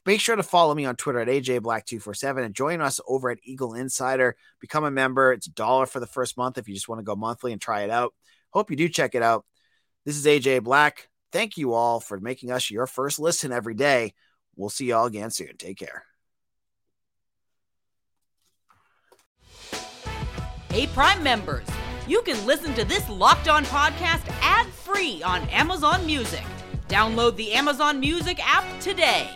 Make 0.05 0.21
sure 0.21 0.35
to 0.35 0.43
follow 0.43 0.75
me 0.75 0.85
on 0.85 0.95
Twitter 0.95 1.19
at 1.19 1.27
AJBlack247 1.27 2.45
and 2.45 2.53
join 2.53 2.79
us 2.79 2.99
over 3.07 3.31
at 3.31 3.39
Eagle 3.43 3.73
Insider. 3.73 4.35
Become 4.59 4.83
a 4.83 4.91
member. 4.91 5.33
It's 5.33 5.47
a 5.47 5.51
dollar 5.51 5.87
for 5.87 5.99
the 5.99 6.05
first 6.05 6.37
month 6.37 6.59
if 6.59 6.67
you 6.67 6.75
just 6.75 6.87
want 6.87 6.99
to 6.99 7.03
go 7.03 7.15
monthly 7.15 7.51
and 7.51 7.61
try 7.61 7.81
it 7.81 7.89
out. 7.89 8.13
Hope 8.55 8.71
you 8.71 8.77
do 8.77 8.87
check 8.87 9.15
it 9.15 9.21
out. 9.21 9.45
This 10.05 10.15
is 10.15 10.25
AJ 10.25 10.63
Black. 10.63 11.09
Thank 11.33 11.57
you 11.57 11.73
all 11.73 11.99
for 11.99 12.21
making 12.21 12.51
us 12.51 12.71
your 12.71 12.87
first 12.87 13.19
listen 13.19 13.51
every 13.51 13.73
day. 13.73 14.13
We'll 14.55 14.69
see 14.69 14.85
you 14.85 14.95
all 14.95 15.07
again 15.07 15.29
soon. 15.29 15.57
Take 15.57 15.77
care. 15.77 16.05
Hey, 20.69 20.87
Prime 20.87 21.21
members, 21.21 21.67
you 22.07 22.21
can 22.21 22.45
listen 22.45 22.73
to 22.75 22.85
this 22.85 23.09
Locked 23.09 23.49
On 23.49 23.65
podcast 23.65 24.23
ad 24.41 24.67
free 24.67 25.21
on 25.21 25.41
Amazon 25.49 26.05
Music. 26.05 26.43
Download 26.87 27.35
the 27.35 27.51
Amazon 27.51 27.99
Music 27.99 28.39
app 28.41 28.63
today. 28.79 29.29